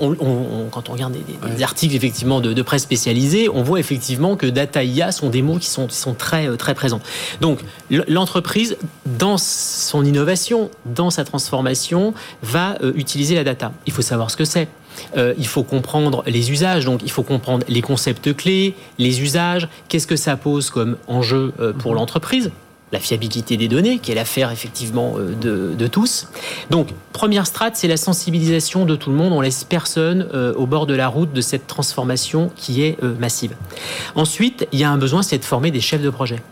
quand 0.71 0.89
on 0.89 0.93
regarde 0.93 1.15
des, 1.15 1.63
articles 1.63 1.95
effectivement 1.95 2.41
de, 2.41 2.63
presse 2.63 2.83
spécialisée, 2.83 3.49
on 3.49 3.63
voit 3.63 3.81
effectivement 3.81 4.37
que 4.37 4.47
data 4.47 4.83
IA 4.85 5.13
sont 5.13 5.31
des 5.31 5.43
mots 5.43 5.59
qui 5.59 5.69
sont, 5.69 5.89
sont 5.89 6.15
très, 6.15 6.57
très 6.57 6.75
présents. 6.75 7.01
Donc 7.41 7.61
l'entreprise, 7.91 8.77
dans 9.19 9.39
son 9.39 10.05
innovation, 10.05 10.71
dans 10.87 11.11
sa 11.11 11.25
transformation, 11.25 12.15
va 12.43 12.77
utiliser 12.95 13.35
la 13.35 13.45
data. 13.45 13.73
Il 13.87 13.93
faut 13.93 14.03
savoir 14.03 14.31
ce 14.31 14.37
que 14.37 14.45
c'est. 14.45 14.69
Euh, 15.17 15.35
il 15.39 15.47
faut 15.47 15.63
comprendre 15.63 16.23
les 16.27 16.51
usages, 16.51 16.85
donc 16.85 17.01
il 17.03 17.11
faut 17.11 17.23
comprendre 17.23 17.65
les 17.69 17.83
concepts 17.83 18.35
clés, 18.35 18.75
les 18.99 19.23
usages, 19.23 19.69
qu'est-ce 19.89 20.07
que 20.07 20.17
ça 20.17 20.37
pose 20.37 20.71
comme 20.71 20.97
enjeu 21.07 21.53
euh, 21.61 21.73
pour 21.73 21.93
mhm. 21.93 21.99
l'entreprise 21.99 22.51
la 22.93 23.01
fiabilité 23.01 23.57
des 23.57 23.69
données, 23.69 23.99
qui 23.99 24.13
est 24.13 24.15
l'affaire 24.15 24.51
effectivement 24.51 25.15
euh, 25.19 25.75
de, 25.75 25.87
tous. 25.87 26.29
Donc, 26.71 26.89
première 27.13 27.47
strate, 27.47 27.75
c'est 27.75 27.89
la 27.89 27.97
sensibilisation 27.97 28.85
de 28.85 28.97
tout 28.97 29.11
le 29.11 29.17
monde. 29.17 29.33
On 29.33 29.41
laisse 29.41 29.65
personne 29.65 30.29
euh, 30.35 30.53
au 30.55 30.67
bord 30.67 30.87
de 30.87 30.95
la 30.95 31.09
route 31.09 31.33
de 31.33 31.41
cette 31.41 31.67
transformation 31.67 32.51
qui 32.55 32.83
est 32.83 33.03
euh, 33.03 33.15
massive. 33.19 33.55
Ensuite, 34.15 34.69
il 34.73 34.79
y 34.79 34.85
a 34.85 34.91
un 34.91 34.99
besoin, 34.99 35.23
c'est 35.23 35.39
de 35.39 35.45
former 35.45 35.71
des 35.71 35.81
chefs 35.81 36.03
de 36.03 36.11
projet 36.11 36.43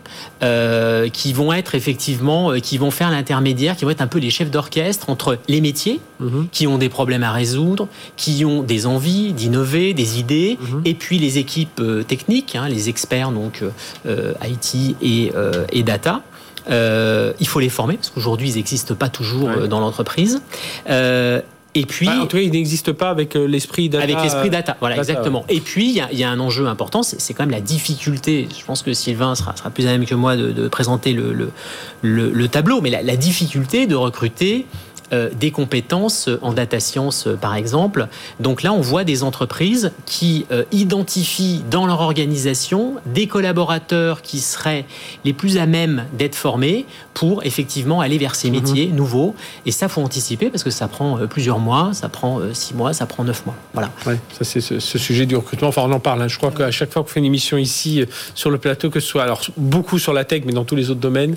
qui 1.13 1.33
vont 1.33 1.53
être 1.53 1.73
effectivement, 1.73 2.51
qui 2.59 2.77
vont 2.77 2.91
faire 2.91 3.11
l'intermédiaire, 3.11 3.77
qui 3.77 3.85
vont 3.85 3.91
être 3.91 4.01
un 4.01 4.07
peu 4.07 4.19
les 4.19 4.29
chefs 4.29 4.51
d'orchestre 4.51 5.09
entre 5.09 5.37
les 5.47 5.61
métiers 5.61 6.01
mhm. 6.19 6.47
qui 6.51 6.67
ont 6.67 6.77
des 6.77 6.89
problèmes 6.89 7.23
à 7.23 7.31
résoudre, 7.31 7.87
qui 8.17 8.43
ont 8.43 8.61
des 8.61 8.85
envies 8.87 9.31
d'innover, 9.31 9.93
des 9.93 10.19
idées, 10.19 10.57
mhm. 10.59 10.81
et 10.83 10.95
puis 10.95 11.17
les 11.17 11.37
équipes 11.37 11.81
techniques, 12.07 12.55
hein, 12.55 12.67
les 12.67 12.89
experts 12.89 13.31
donc 13.31 13.63
IT 14.05 14.95
et, 15.01 15.31
et 15.71 15.83
data. 15.83 16.21
Euh, 16.69 17.33
il 17.39 17.47
faut 17.47 17.59
les 17.59 17.69
former 17.69 17.95
parce 17.95 18.09
qu'aujourd'hui 18.09 18.49
ils 18.49 18.55
n'existent 18.55 18.95
pas 18.95 19.09
toujours 19.09 19.49
euh, 19.49 19.67
dans 19.67 19.79
l'entreprise. 19.79 20.41
Euh, 20.89 21.41
et 21.73 21.85
puis, 21.85 22.09
en 22.09 22.25
tout 22.25 22.35
cas, 22.35 22.43
il 22.43 22.51
n'existe 22.51 22.91
pas 22.91 23.09
avec 23.09 23.33
l'esprit 23.33 23.87
data. 23.87 24.03
Avec 24.03 24.21
l'esprit 24.21 24.49
data, 24.49 24.75
voilà, 24.81 24.97
exactement. 24.97 25.45
Et 25.47 25.61
puis, 25.61 25.89
il 25.89 26.17
y, 26.19 26.23
a 26.25 26.29
un 26.29 26.39
enjeu 26.41 26.67
important, 26.67 27.01
c'est 27.01 27.33
quand 27.33 27.43
même 27.43 27.51
la 27.51 27.61
difficulté. 27.61 28.49
Je 28.59 28.65
pense 28.65 28.81
que 28.81 28.91
Sylvain 28.91 29.35
sera, 29.35 29.55
sera 29.55 29.69
plus 29.69 29.87
à 29.87 29.91
même 29.91 30.05
que 30.05 30.13
moi 30.13 30.35
de, 30.35 30.67
présenter 30.67 31.13
le, 31.13 31.53
le, 32.01 32.47
tableau, 32.49 32.81
mais 32.81 32.89
la, 32.89 33.01
la 33.01 33.15
difficulté 33.15 33.87
de 33.87 33.95
recruter 33.95 34.65
des 35.11 35.51
compétences 35.51 36.29
en 36.41 36.53
data 36.53 36.79
science, 36.79 37.27
euh, 37.27 37.35
par 37.35 37.55
exemple. 37.55 38.07
Donc 38.39 38.63
là, 38.63 38.73
on 38.73 38.81
voit 38.81 39.03
des 39.03 39.23
entreprises 39.23 39.91
qui 40.05 40.45
euh, 40.51 40.63
identifient 40.71 41.63
dans 41.69 41.85
leur 41.85 42.01
organisation 42.01 42.95
des 43.05 43.27
collaborateurs 43.27 44.21
qui 44.21 44.39
seraient 44.39 44.85
les 45.25 45.33
plus 45.33 45.57
à 45.57 45.65
même 45.65 46.05
d'être 46.17 46.35
formés 46.35 46.85
pour 47.13 47.43
effectivement 47.43 48.01
aller 48.01 48.17
vers 48.17 48.35
ces 48.35 48.49
mhm. 48.49 48.55
métiers 48.55 48.87
nouveaux. 48.87 49.35
Et 49.65 49.71
ça, 49.71 49.87
faut 49.87 50.01
anticiper 50.01 50.49
parce 50.49 50.63
que 50.63 50.69
ça 50.69 50.87
prend 50.87 51.19
plusieurs 51.27 51.59
mois, 51.59 51.91
ça 51.93 52.09
prend 52.09 52.39
six 52.53 52.73
mois, 52.73 52.93
ça 52.93 53.05
prend 53.05 53.23
neuf 53.23 53.45
mois. 53.45 53.55
Voilà. 53.73 53.91
Ouais, 54.05 54.19
ça 54.31 54.43
c'est 54.43 54.61
ce, 54.61 54.79
sujet 54.79 55.25
du 55.25 55.35
recrutement. 55.35 55.69
Enfin, 55.69 55.83
on 55.85 55.91
en 55.91 55.99
parle. 55.99 56.21
Hein. 56.21 56.27
Je 56.27 56.37
crois 56.37 56.51
qu'à 56.51 56.71
chaque 56.71 56.91
fois 56.91 57.01
qu'on 57.01 57.07
fait 57.07 57.19
une 57.19 57.25
émission 57.25 57.57
ici 57.57 58.05
sur 58.35 58.49
le 58.49 58.57
plateau, 58.57 58.89
que 58.89 58.99
ce 58.99 59.07
soit 59.07 59.23
alors 59.23 59.41
beaucoup 59.57 59.99
sur 59.99 60.13
la 60.13 60.23
tech, 60.23 60.43
mais 60.45 60.53
dans 60.53 60.65
tous 60.65 60.75
les 60.75 60.89
autres 60.89 60.99
domaines, 60.99 61.35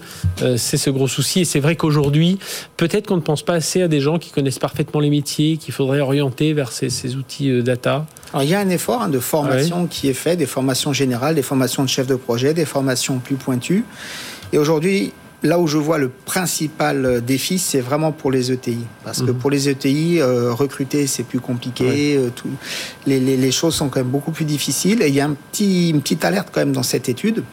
c'est 0.56 0.76
ce 0.76 0.90
gros 0.90 1.08
souci. 1.08 1.40
Et 1.40 1.44
c'est 1.44 1.60
vrai 1.60 1.76
qu'aujourd'hui, 1.76 2.38
peut-être 2.76 3.06
qu'on 3.06 3.16
ne 3.16 3.22
pense 3.22 3.42
pas 3.42 3.60
à 3.83 3.88
des 3.88 4.00
gens 4.00 4.18
qui 4.18 4.31
connaissent 4.31 4.59
parfaitement 4.59 5.00
les 5.00 5.11
métiers, 5.11 5.57
qu'il 5.57 5.74
faudrait 5.74 6.00
orienter 6.00 6.53
vers 6.53 6.72
ces, 6.72 7.16
outils 7.16 7.50
euh, 7.50 7.62
data 7.62 8.07
il 8.40 8.48
y 8.48 8.55
a 8.55 8.59
un 8.59 8.68
effort 8.68 9.03
hein, 9.03 9.09
de 9.09 9.20
formation 9.20 9.87
qui 9.87 10.09
est 10.09 10.14
fait, 10.14 10.37
des 10.37 10.46
formations 10.46 10.92
générales, 10.92 11.37
des 11.37 11.42
formations 11.42 11.85
de 11.85 11.88
chefs 11.88 12.09
de 12.09 12.16
projet, 12.16 12.53
des 12.53 12.64
formations 12.64 13.20
plus 13.20 13.37
pointues. 13.37 13.85
Et 14.53 14.59
aujourd'hui, 14.59 15.12
là 15.44 15.61
où 15.61 15.68
je 15.68 15.79
vois 15.79 15.98
le 15.98 16.09
principal 16.09 17.07
euh, 17.07 17.20
défi, 17.20 17.61
c'est 17.61 17.81
vraiment 17.81 18.11
pour 18.11 18.33
les 18.33 18.50
ETI. 18.50 18.79
Parce 19.05 19.22
que 19.22 19.31
mhm. 19.31 19.38
pour 19.38 19.50
les 19.50 19.68
ETI, 19.68 20.18
euh, 20.18 20.53
recruter, 20.53 21.07
c'est 21.07 21.22
plus 21.22 21.38
compliqué. 21.38 22.18
tout, 22.35 22.48
les, 23.07 23.20
les, 23.20 23.53
choses 23.53 23.77
sont 23.77 23.88
quand 23.88 24.00
même 24.00 24.09
beaucoup 24.09 24.33
plus 24.33 24.46
difficiles. 24.46 25.00
Et 25.03 25.09
il 25.09 25.14
y 25.14 25.20
a 25.20 25.27
un 25.27 25.37
petit, 25.53 25.90
une 25.90 26.00
petite 26.00 26.24
alerte 26.24 26.48
quand 26.50 26.61
même 26.61 26.72
dans 26.72 26.83
cette 26.83 27.09
étude 27.09 27.44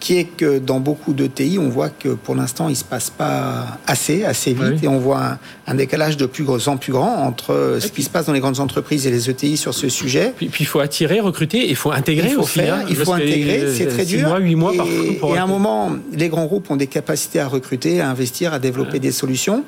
qui 0.00 0.18
est 0.18 0.24
que 0.24 0.58
dans 0.58 0.80
beaucoup 0.80 1.14
de 1.14 1.26
TI, 1.26 1.58
on 1.58 1.68
voit 1.68 1.88
que 1.88 2.10
pour 2.10 2.34
l'instant, 2.34 2.68
il 2.68 2.72
ne 2.72 2.76
se 2.76 2.84
passe 2.84 3.10
pas 3.10 3.78
assez, 3.86 4.24
assez 4.24 4.52
vite, 4.52 4.82
et 4.82 4.88
on 4.88 4.98
voit 4.98 5.38
un, 5.66 5.74
décalage 5.74 6.16
de 6.16 6.26
plus 6.26 6.46
en 6.68 6.76
plus 6.76 6.92
grand 6.92 7.26
entre 7.26 7.78
ce 7.80 7.88
qui 7.88 8.02
se 8.02 8.10
passe 8.10 8.26
dans 8.26 8.32
les 8.32 8.40
grandes 8.40 8.60
entreprises 8.60 9.06
et 9.06 9.10
les 9.10 9.30
ETI 9.30 9.56
sur 9.56 9.74
ce 9.74 9.88
sujet. 9.88 10.32
Puis, 10.36 10.50
il 10.60 10.66
faut 10.66 10.80
attirer, 10.80 11.20
recruter, 11.20 11.68
il 11.68 11.76
faut 11.76 11.90
intégrer 11.90 12.28
il 12.28 12.34
faut 12.34 12.44
faire, 12.44 12.84
Il 12.88 12.96
faut 12.96 13.12
intégrer, 13.12 13.74
c'est 13.74 13.86
très 13.86 14.04
dur. 14.04 14.28
Mois, 14.28 14.38
8 14.38 14.54
mois 14.54 14.72
et, 14.74 15.18
et 15.22 15.38
à 15.38 15.42
un 15.42 15.46
moment, 15.46 15.92
les 16.12 16.28
grands 16.28 16.46
groupes 16.46 16.70
ont 16.70 16.76
des 16.76 16.86
capacités 16.86 17.40
à 17.40 17.48
recruter, 17.48 18.00
à 18.00 18.10
investir, 18.10 18.52
à 18.52 18.58
développer 18.58 18.98
des 18.98 19.12
solutions. 19.12 19.64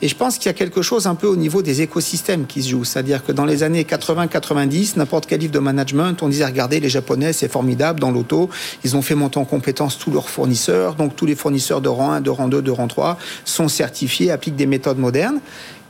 Et 0.00 0.08
je 0.08 0.16
pense 0.16 0.36
qu'il 0.36 0.46
y 0.46 0.50
a 0.50 0.54
quelque 0.54 0.82
chose 0.82 1.06
un 1.06 1.14
peu 1.14 1.28
au 1.28 1.36
niveau 1.36 1.62
des 1.62 1.80
écosystèmes 1.80 2.46
qui 2.46 2.62
se 2.62 2.70
joue. 2.70 2.84
C'est-à-dire 2.84 3.24
que 3.24 3.30
dans 3.30 3.44
les 3.44 3.62
années 3.62 3.84
80-90, 3.84 4.94
n'importe 4.96 5.26
quel 5.26 5.40
livre 5.40 5.52
de 5.52 5.60
management, 5.60 6.20
on 6.22 6.28
disait 6.28 6.44
regardez, 6.44 6.80
les 6.80 6.88
Japonais, 6.88 7.32
c'est 7.32 7.50
formidable 7.50 8.00
dans 8.00 8.10
l'auto. 8.10 8.50
Ils 8.84 8.96
ont 8.96 9.02
fait 9.02 9.14
monter 9.14 9.38
en 9.38 9.44
compétence 9.44 9.71
tous 9.72 10.10
leurs 10.10 10.28
fournisseurs. 10.28 10.94
Donc 10.94 11.16
tous 11.16 11.26
les 11.26 11.34
fournisseurs 11.34 11.80
de 11.80 11.88
rang 11.88 12.12
1, 12.12 12.20
de 12.20 12.30
rang 12.30 12.48
2, 12.48 12.62
de 12.62 12.70
rang 12.70 12.88
3 12.88 13.18
sont 13.44 13.68
certifiés, 13.68 14.30
appliquent 14.30 14.56
des 14.56 14.66
méthodes 14.66 14.98
modernes. 14.98 15.40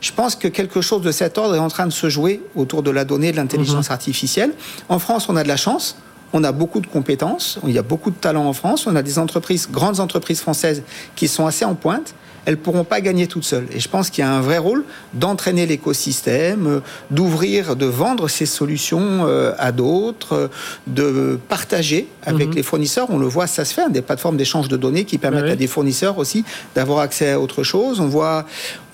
Je 0.01 0.11
pense 0.11 0.35
que 0.35 0.47
quelque 0.47 0.81
chose 0.81 1.01
de 1.01 1.11
cet 1.11 1.37
ordre 1.37 1.55
est 1.55 1.59
en 1.59 1.69
train 1.69 1.87
de 1.87 1.93
se 1.93 2.09
jouer 2.09 2.41
autour 2.55 2.83
de 2.83 2.91
la 2.91 3.05
donnée 3.05 3.29
et 3.29 3.31
de 3.31 3.37
l'intelligence 3.37 3.87
mhm. 3.89 3.93
artificielle. 3.93 4.53
En 4.89 4.99
France, 4.99 5.29
on 5.29 5.35
a 5.35 5.43
de 5.43 5.47
la 5.47 5.57
chance. 5.57 5.97
On 6.35 6.43
a 6.43 6.51
beaucoup 6.51 6.79
de 6.79 6.87
compétences, 6.87 7.59
il 7.63 7.73
y 7.73 7.77
a 7.77 7.83
beaucoup 7.83 8.09
de 8.09 8.15
talents 8.15 8.47
en 8.47 8.53
France, 8.53 8.87
on 8.87 8.95
a 8.95 9.03
des 9.03 9.19
entreprises, 9.19 9.69
grandes 9.69 9.99
entreprises 9.99 10.41
françaises 10.41 10.81
qui 11.15 11.27
sont 11.27 11.45
assez 11.45 11.63
en 11.63 11.75
pointe 11.75 12.15
elles 12.45 12.57
pourront 12.57 12.83
pas 12.83 13.01
gagner 13.01 13.27
toutes 13.27 13.45
seules. 13.45 13.67
Et 13.71 13.79
je 13.79 13.87
pense 13.87 14.09
qu'il 14.09 14.23
y 14.23 14.27
a 14.27 14.31
un 14.31 14.41
vrai 14.41 14.57
rôle 14.57 14.83
d'entraîner 15.13 15.65
l'écosystème, 15.65 16.67
euh, 16.67 16.79
d'ouvrir, 17.11 17.75
de 17.75 17.85
vendre 17.85 18.27
ces 18.27 18.45
solutions 18.45 19.25
euh, 19.25 19.53
à 19.57 19.71
d'autres, 19.71 20.33
euh, 20.33 20.47
de 20.87 21.39
partager 21.47 22.07
avec 22.25 22.49
mhm. 22.49 22.55
les 22.55 22.63
fournisseurs. 22.63 23.07
On 23.09 23.17
le 23.17 23.27
voit, 23.27 23.47
ça 23.47 23.65
se 23.65 23.73
fait, 23.73 23.83
hein, 23.83 23.89
des 23.89 24.01
plateformes 24.01 24.37
d'échange 24.37 24.67
de 24.67 24.77
données 24.77 25.05
qui 25.05 25.17
permettent 25.17 25.51
à 25.51 25.55
des 25.55 25.67
fournisseurs 25.67 26.17
aussi 26.17 26.43
d'avoir 26.75 26.99
accès 26.99 27.31
à 27.31 27.39
autre 27.39 27.63
chose. 27.63 27.99
On 27.99 28.07
voit, 28.07 28.45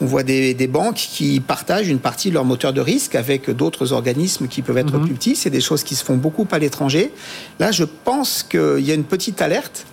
on 0.01 0.05
voit 0.05 0.23
des, 0.23 0.69
banques 0.69 0.95
qui 0.95 1.39
partagent 1.39 1.87
une 1.87 1.99
partie 1.99 2.29
de 2.29 2.35
leur 2.35 2.45
moteur 2.45 2.73
de 2.73 2.81
risque 2.81 3.15
avec 3.15 3.49
d'autres 3.49 3.91
organismes 3.93 4.47
qui 4.47 4.61
peuvent 4.61 4.77
être 4.77 4.97
mhm. 4.97 5.05
plus 5.05 5.13
petits. 5.15 5.35
C'est 5.35 5.49
des 5.49 5.61
choses 5.61 5.83
qui 5.83 5.95
se 5.95 6.03
font 6.03 6.17
beaucoup 6.17 6.47
à 6.51 6.59
l'étranger. 6.59 7.11
Là, 7.59 7.71
je 7.71 7.83
pense 7.83 8.43
qu'il 8.43 8.81
y 8.81 8.91
a 8.91 8.93
une 8.93 9.03
petite 9.03 9.41
alerte 9.41 9.85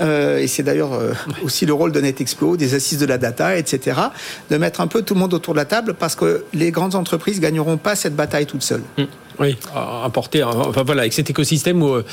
et 0.00 0.46
c'est 0.46 0.62
d'ailleurs 0.62 0.92
euh, 0.92 1.12
aussi 1.42 1.66
le 1.66 1.72
rôle 1.72 1.92
de 1.92 2.00
NetExplo, 2.00 2.56
des 2.56 2.74
assises 2.74 2.98
de 2.98 3.06
la 3.06 3.18
data, 3.18 3.56
etc., 3.56 4.00
de 4.50 4.56
mettre 4.56 4.80
un 4.80 4.86
peu 4.86 5.02
tout 5.02 5.14
le 5.14 5.20
monde 5.20 5.34
autour 5.34 5.54
de 5.54 5.58
la 5.58 5.64
table 5.64 5.94
parce 5.94 6.14
que 6.14 6.44
les 6.52 6.70
grandes 6.70 6.94
entreprises 6.94 7.40
gagneront 7.40 7.76
pas 7.76 7.96
cette 7.96 8.14
bataille 8.14 8.46
toutes 8.46 8.62
seules. 8.62 8.82
Mm. 8.96 9.04
Oui, 9.40 9.56
apporter, 10.04 10.42
enfin 10.42 10.82
voilà, 10.82 11.02
avec 11.02 11.12
cet 11.12 11.30
écosystème 11.30 11.82
où 11.82 11.94
euh, 11.94 12.04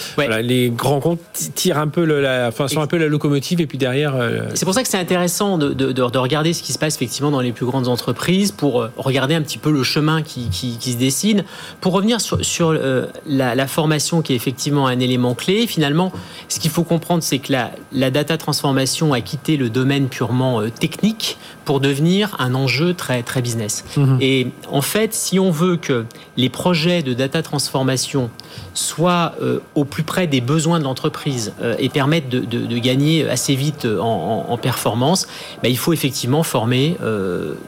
les 0.41 0.69
grands 0.69 0.99
comptes 0.99 1.19
tirent 1.55 1.79
un 1.79 1.87
peu 1.87 2.03
la, 2.03 2.47
enfin, 2.49 2.67
sont 2.67 2.81
un 2.81 2.87
peu 2.87 2.97
la 2.97 3.07
locomotive 3.07 3.61
et 3.61 3.67
puis 3.67 3.77
derrière. 3.77 4.15
C'est 4.53 4.65
pour 4.65 4.73
ça 4.73 4.83
que 4.83 4.89
c'est 4.89 4.99
intéressant 4.99 5.57
de, 5.57 5.73
de, 5.73 5.91
de, 5.91 6.17
regarder 6.17 6.53
ce 6.53 6.63
qui 6.63 6.73
se 6.73 6.79
passe 6.79 6.95
effectivement 6.95 7.31
dans 7.31 7.41
les 7.41 7.51
plus 7.51 7.65
grandes 7.65 7.87
entreprises 7.87 8.51
pour 8.51 8.87
regarder 8.97 9.35
un 9.35 9.41
petit 9.41 9.57
peu 9.57 9.71
le 9.71 9.83
chemin 9.83 10.21
qui, 10.21 10.49
qui, 10.49 10.77
qui 10.77 10.93
se 10.93 10.97
dessine. 10.97 11.43
Pour 11.81 11.93
revenir 11.93 12.21
sur, 12.21 12.43
sur 12.43 12.73
la, 12.73 13.55
la, 13.55 13.67
formation 13.67 14.21
qui 14.21 14.33
est 14.33 14.35
effectivement 14.35 14.87
un 14.87 14.99
élément 14.99 15.33
clé, 15.33 15.67
finalement, 15.67 16.11
ce 16.47 16.59
qu'il 16.59 16.71
faut 16.71 16.83
comprendre, 16.83 17.23
c'est 17.23 17.39
que 17.39 17.51
la, 17.51 17.71
la 17.91 18.11
data 18.11 18.37
transformation 18.37 19.13
a 19.13 19.21
quitté 19.21 19.57
le 19.57 19.69
domaine 19.69 20.07
purement 20.07 20.61
euh, 20.61 20.69
technique 20.69 21.37
pour 21.65 21.79
devenir 21.79 22.35
un 22.39 22.53
enjeu 22.53 22.93
très, 22.93 23.23
très 23.23 23.41
business. 23.41 23.83
Mhm. 23.97 24.17
Et 24.21 24.47
en 24.69 24.81
fait, 24.81 25.13
si 25.13 25.39
on 25.39 25.51
veut 25.51 25.77
que 25.77 26.05
les 26.37 26.49
projets 26.49 27.01
de 27.01 27.13
data 27.15 27.41
transformation 27.41 28.29
soient 28.73 29.33
euh, 29.41 29.59
au 29.73 29.85
plus 29.85 30.03
près 30.03 30.27
des 30.27 30.41
besoins 30.41 30.79
de 30.79 30.83
l'entreprise 30.83 31.53
euh, 31.61 31.75
et 31.79 31.89
permettent 31.89 32.29
de, 32.29 32.77
gagner 32.77 33.27
assez 33.27 33.55
vite 33.55 33.85
en, 33.85 34.57
performance, 34.61 35.27
ben, 35.63 35.69
il 35.69 35.77
faut 35.77 35.93
effectivement 35.93 36.43
former 36.43 36.97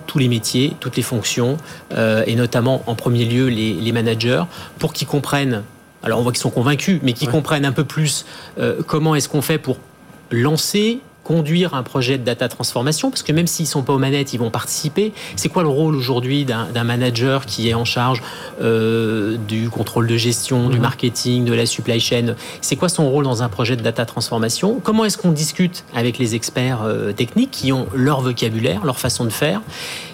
tous 0.06 0.20
les 0.20 0.28
métiers, 0.28 0.74
toutes 0.80 0.96
les 0.96 1.02
fonctions, 1.02 1.58
et 1.96 2.36
notamment 2.36 2.84
en 2.88 2.96
premier 2.96 3.26
lieu 3.26 3.48
les, 3.48 3.74
les 3.74 3.92
managers, 3.92 4.44
pour 4.80 4.94
qu'ils 4.94 5.08
comprennent 5.08 5.64
alors 6.04 6.20
on 6.20 6.24
voit 6.24 6.32
qu'ils 6.32 6.42
sont 6.42 6.50
convaincus, 6.50 7.00
mais 7.04 7.14
qu'ils 7.14 7.30
comprennent 7.30 7.66
un 7.66 7.72
peu 7.72 7.84
plus 7.84 8.26
comment 8.86 9.16
est-ce 9.16 9.30
qu'on 9.30 9.42
fait 9.42 9.58
pour 9.58 9.78
lancer 10.32 11.00
conduire 11.28 11.74
un 11.74 11.84
projet 11.84 12.18
de 12.18 12.24
data 12.24 12.48
transformation 12.48 13.10
Parce 13.10 13.22
que 13.22 13.34
même 13.34 13.48
s'ils 13.48 13.68
sont 13.68 13.84
pas 13.84 13.92
aux 13.92 13.98
manettes, 13.98 14.32
ils 14.34 14.40
vont 14.40 14.50
participer. 14.50 15.12
C'est 15.36 15.50
quoi 15.50 15.62
le 15.62 15.68
rôle 15.68 15.94
aujourd'hui 15.94 16.46
d'un 16.46 16.84
manager 16.86 17.46
qui 17.46 17.68
est 17.68 17.74
en 17.74 17.84
charge 17.84 18.24
euh, 18.62 19.36
du 19.48 19.70
contrôle 19.70 20.08
de 20.08 20.16
gestion, 20.16 20.70
du 20.70 20.78
mhm. 20.78 20.84
marketing, 20.84 21.44
de 21.44 21.54
la 21.54 21.66
supply 21.66 22.00
chain? 22.00 22.36
C'est 22.62 22.78
quoi 22.78 22.88
son 22.88 23.10
rôle 23.10 23.26
dans 23.26 23.44
un 23.44 23.50
projet 23.50 23.76
de 23.76 23.82
data 23.82 24.06
transformation? 24.06 24.80
Comment 24.82 25.04
est-ce 25.04 25.18
qu'on 25.18 25.32
discute 25.32 25.84
avec 25.94 26.18
les 26.18 26.34
experts 26.34 26.84
euh, 26.84 27.12
techniques 27.12 27.52
qui 27.52 27.74
ont 27.74 27.88
leur 27.94 28.22
vocabulaire, 28.22 28.86
leur 28.86 28.98
façon 28.98 29.26
de 29.26 29.30
faire? 29.30 29.62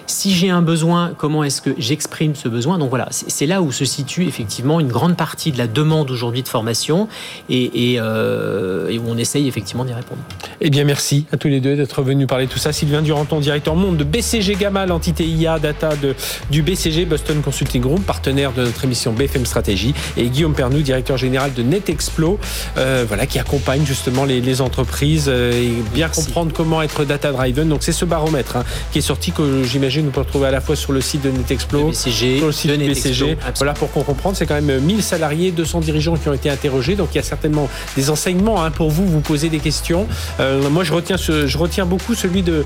Si 0.06 0.32
j'ai 0.32 0.50
un 0.50 0.62
besoin, 0.62 1.12
comment 1.16 1.44
est-ce 1.44 1.62
que 1.62 1.70
j'exprime 1.78 2.34
ce 2.34 2.48
besoin? 2.48 2.78
Donc 2.78 2.90
voilà, 2.90 3.08
c'est 3.10 3.46
là 3.46 3.62
où 3.62 3.72
se 3.72 3.84
situe 3.84 4.26
effectivement 4.26 4.80
une 4.80 4.88
grande 4.88 5.16
partie 5.16 5.52
de 5.52 5.58
la 5.58 5.66
demande 5.66 6.10
aujourd'hui 6.10 6.42
de 6.42 6.48
formation 6.48 7.08
et, 7.48 7.96
euh, 7.98 8.88
et, 8.88 8.98
où 8.98 9.04
on 9.08 9.16
essaye 9.16 9.48
effectivement 9.48 9.84
d'y 9.84 9.92
répondre. 9.92 10.20
Eh 10.60 10.70
bien, 10.70 10.84
merci 10.84 11.26
à 11.32 11.36
tous 11.36 11.48
les 11.48 11.60
deux 11.60 11.76
d'être 11.76 12.02
venus 12.02 12.26
parler 12.26 12.46
de 12.46 12.50
tout 12.50 12.58
ça. 12.58 12.72
Sylvain 12.72 13.02
Duranton, 13.02 13.40
directeur 13.40 13.76
monde 13.76 13.96
de 13.96 14.04
BCG 14.04 14.56
Gamma, 14.56 14.86
l'entité 14.86 15.24
IA 15.24 15.58
data 15.58 15.96
de, 15.96 16.14
du 16.50 16.62
BCG, 16.62 17.04
Boston 17.04 17.40
Consulting 17.42 17.82
Group, 17.82 18.04
partenaire 18.04 18.52
de 18.52 18.64
notre 18.64 18.84
émission 18.84 19.12
BFM 19.12 19.46
Stratégie, 19.46 19.94
et 20.16 20.28
Guillaume 20.28 20.54
Pernou, 20.54 20.80
directeur 20.80 21.16
général 21.16 21.52
de 21.54 21.62
NetExplo, 21.62 22.38
euh, 22.76 23.04
voilà, 23.06 23.26
qui 23.26 23.38
accompagne 23.38 23.84
justement 23.84 24.24
les, 24.24 24.44
entreprises 24.60 25.24
euh, 25.28 25.52
et 25.52 25.72
bien 25.92 26.08
comprendre 26.08 26.52
comment 26.54 26.80
être 26.80 27.04
data 27.04 27.32
driven. 27.32 27.68
Donc 27.68 27.82
c'est 27.82 27.92
ce 27.92 28.04
baromètre 28.04 28.56
hein, 28.56 28.64
qui 28.92 28.98
est 28.98 29.02
sorti 29.02 29.32
que 29.32 29.64
j'imagine 29.64 29.93
nous 30.02 30.10
peut 30.10 30.20
retrouver 30.20 30.46
à 30.48 30.50
la 30.50 30.60
fois 30.60 30.76
sur 30.76 30.92
le 30.92 31.00
site 31.00 31.22
de 31.22 31.30
NetExplo, 31.30 31.88
BCG, 31.88 32.38
sur 32.38 32.46
le 32.46 32.52
site 32.52 32.70
de, 32.70 32.76
BCG. 32.76 33.36
Voilà 33.56 33.72
pour 33.72 33.90
qu'on 33.92 34.02
comprenne, 34.02 34.34
c'est 34.34 34.46
quand 34.46 34.60
même 34.60 34.80
1000 34.80 35.02
salariés, 35.02 35.50
200 35.52 35.80
dirigeants 35.80 36.16
qui 36.16 36.28
ont 36.28 36.34
été 36.34 36.50
interrogés, 36.50 36.96
donc 36.96 37.08
il 37.12 37.16
y 37.16 37.20
a 37.20 37.24
certainement 37.24 37.68
des 37.96 38.10
enseignements 38.10 38.62
hein, 38.62 38.70
pour 38.70 38.90
vous, 38.90 39.06
vous 39.06 39.20
poser 39.20 39.48
des 39.48 39.58
questions. 39.58 40.06
Euh, 40.40 40.68
moi, 40.70 40.84
je 40.84 40.92
retiens, 40.92 41.16
ce, 41.16 41.46
je 41.46 41.58
retiens 41.58 41.86
beaucoup 41.86 42.14
celui 42.14 42.42
de 42.42 42.64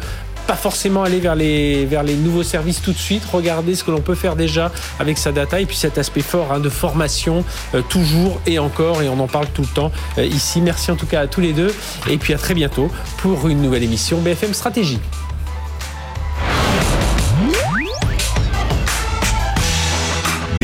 pas 0.49 0.57
forcément 0.57 1.03
aller 1.03 1.21
vers 1.21 1.35
les, 1.35 1.85
vers 1.85 2.03
les 2.03 2.14
nouveaux 2.14 2.43
services 2.43 2.81
tout 2.81 2.93
de 2.93 2.99
suite, 2.99 3.23
regarder 3.31 3.75
ce 3.75 3.85
que 3.85 3.91
l'on 3.91 4.01
peut 4.01 4.14
faire 4.14 4.35
déjà 4.35 4.73
avec 4.99 5.19
sa 5.19 5.31
data 5.31 5.61
et 5.61 5.67
puis 5.67 5.77
cet 5.77 5.99
aspect 5.99 6.23
fort 6.23 6.53
hein, 6.53 6.59
de 6.59 6.71
formation 6.71 7.45
euh, 7.75 7.83
toujours 7.83 8.41
et 8.47 8.59
encore 8.59 9.03
et 9.03 9.11
on 9.11 9.21
en 9.21 9.29
parle 9.29 9.47
tout 9.49 9.61
le 9.61 9.69
temps 9.69 9.93
euh, 10.17 10.25
ici. 10.25 10.62
Merci 10.62 10.91
en 10.91 10.97
tout 10.97 11.07
cas 11.07 11.21
à 11.21 11.27
tous 11.27 11.43
les 11.43 11.53
deux 11.53 11.75
et 12.09 12.17
puis 12.17 12.33
à 12.33 12.38
très 12.38 12.55
bientôt 12.55 12.91
pour 13.19 13.47
une 13.49 13.61
nouvelle 13.61 13.83
émission 13.83 14.23
BFM 14.23 14.55
Stratégie. 14.55 15.01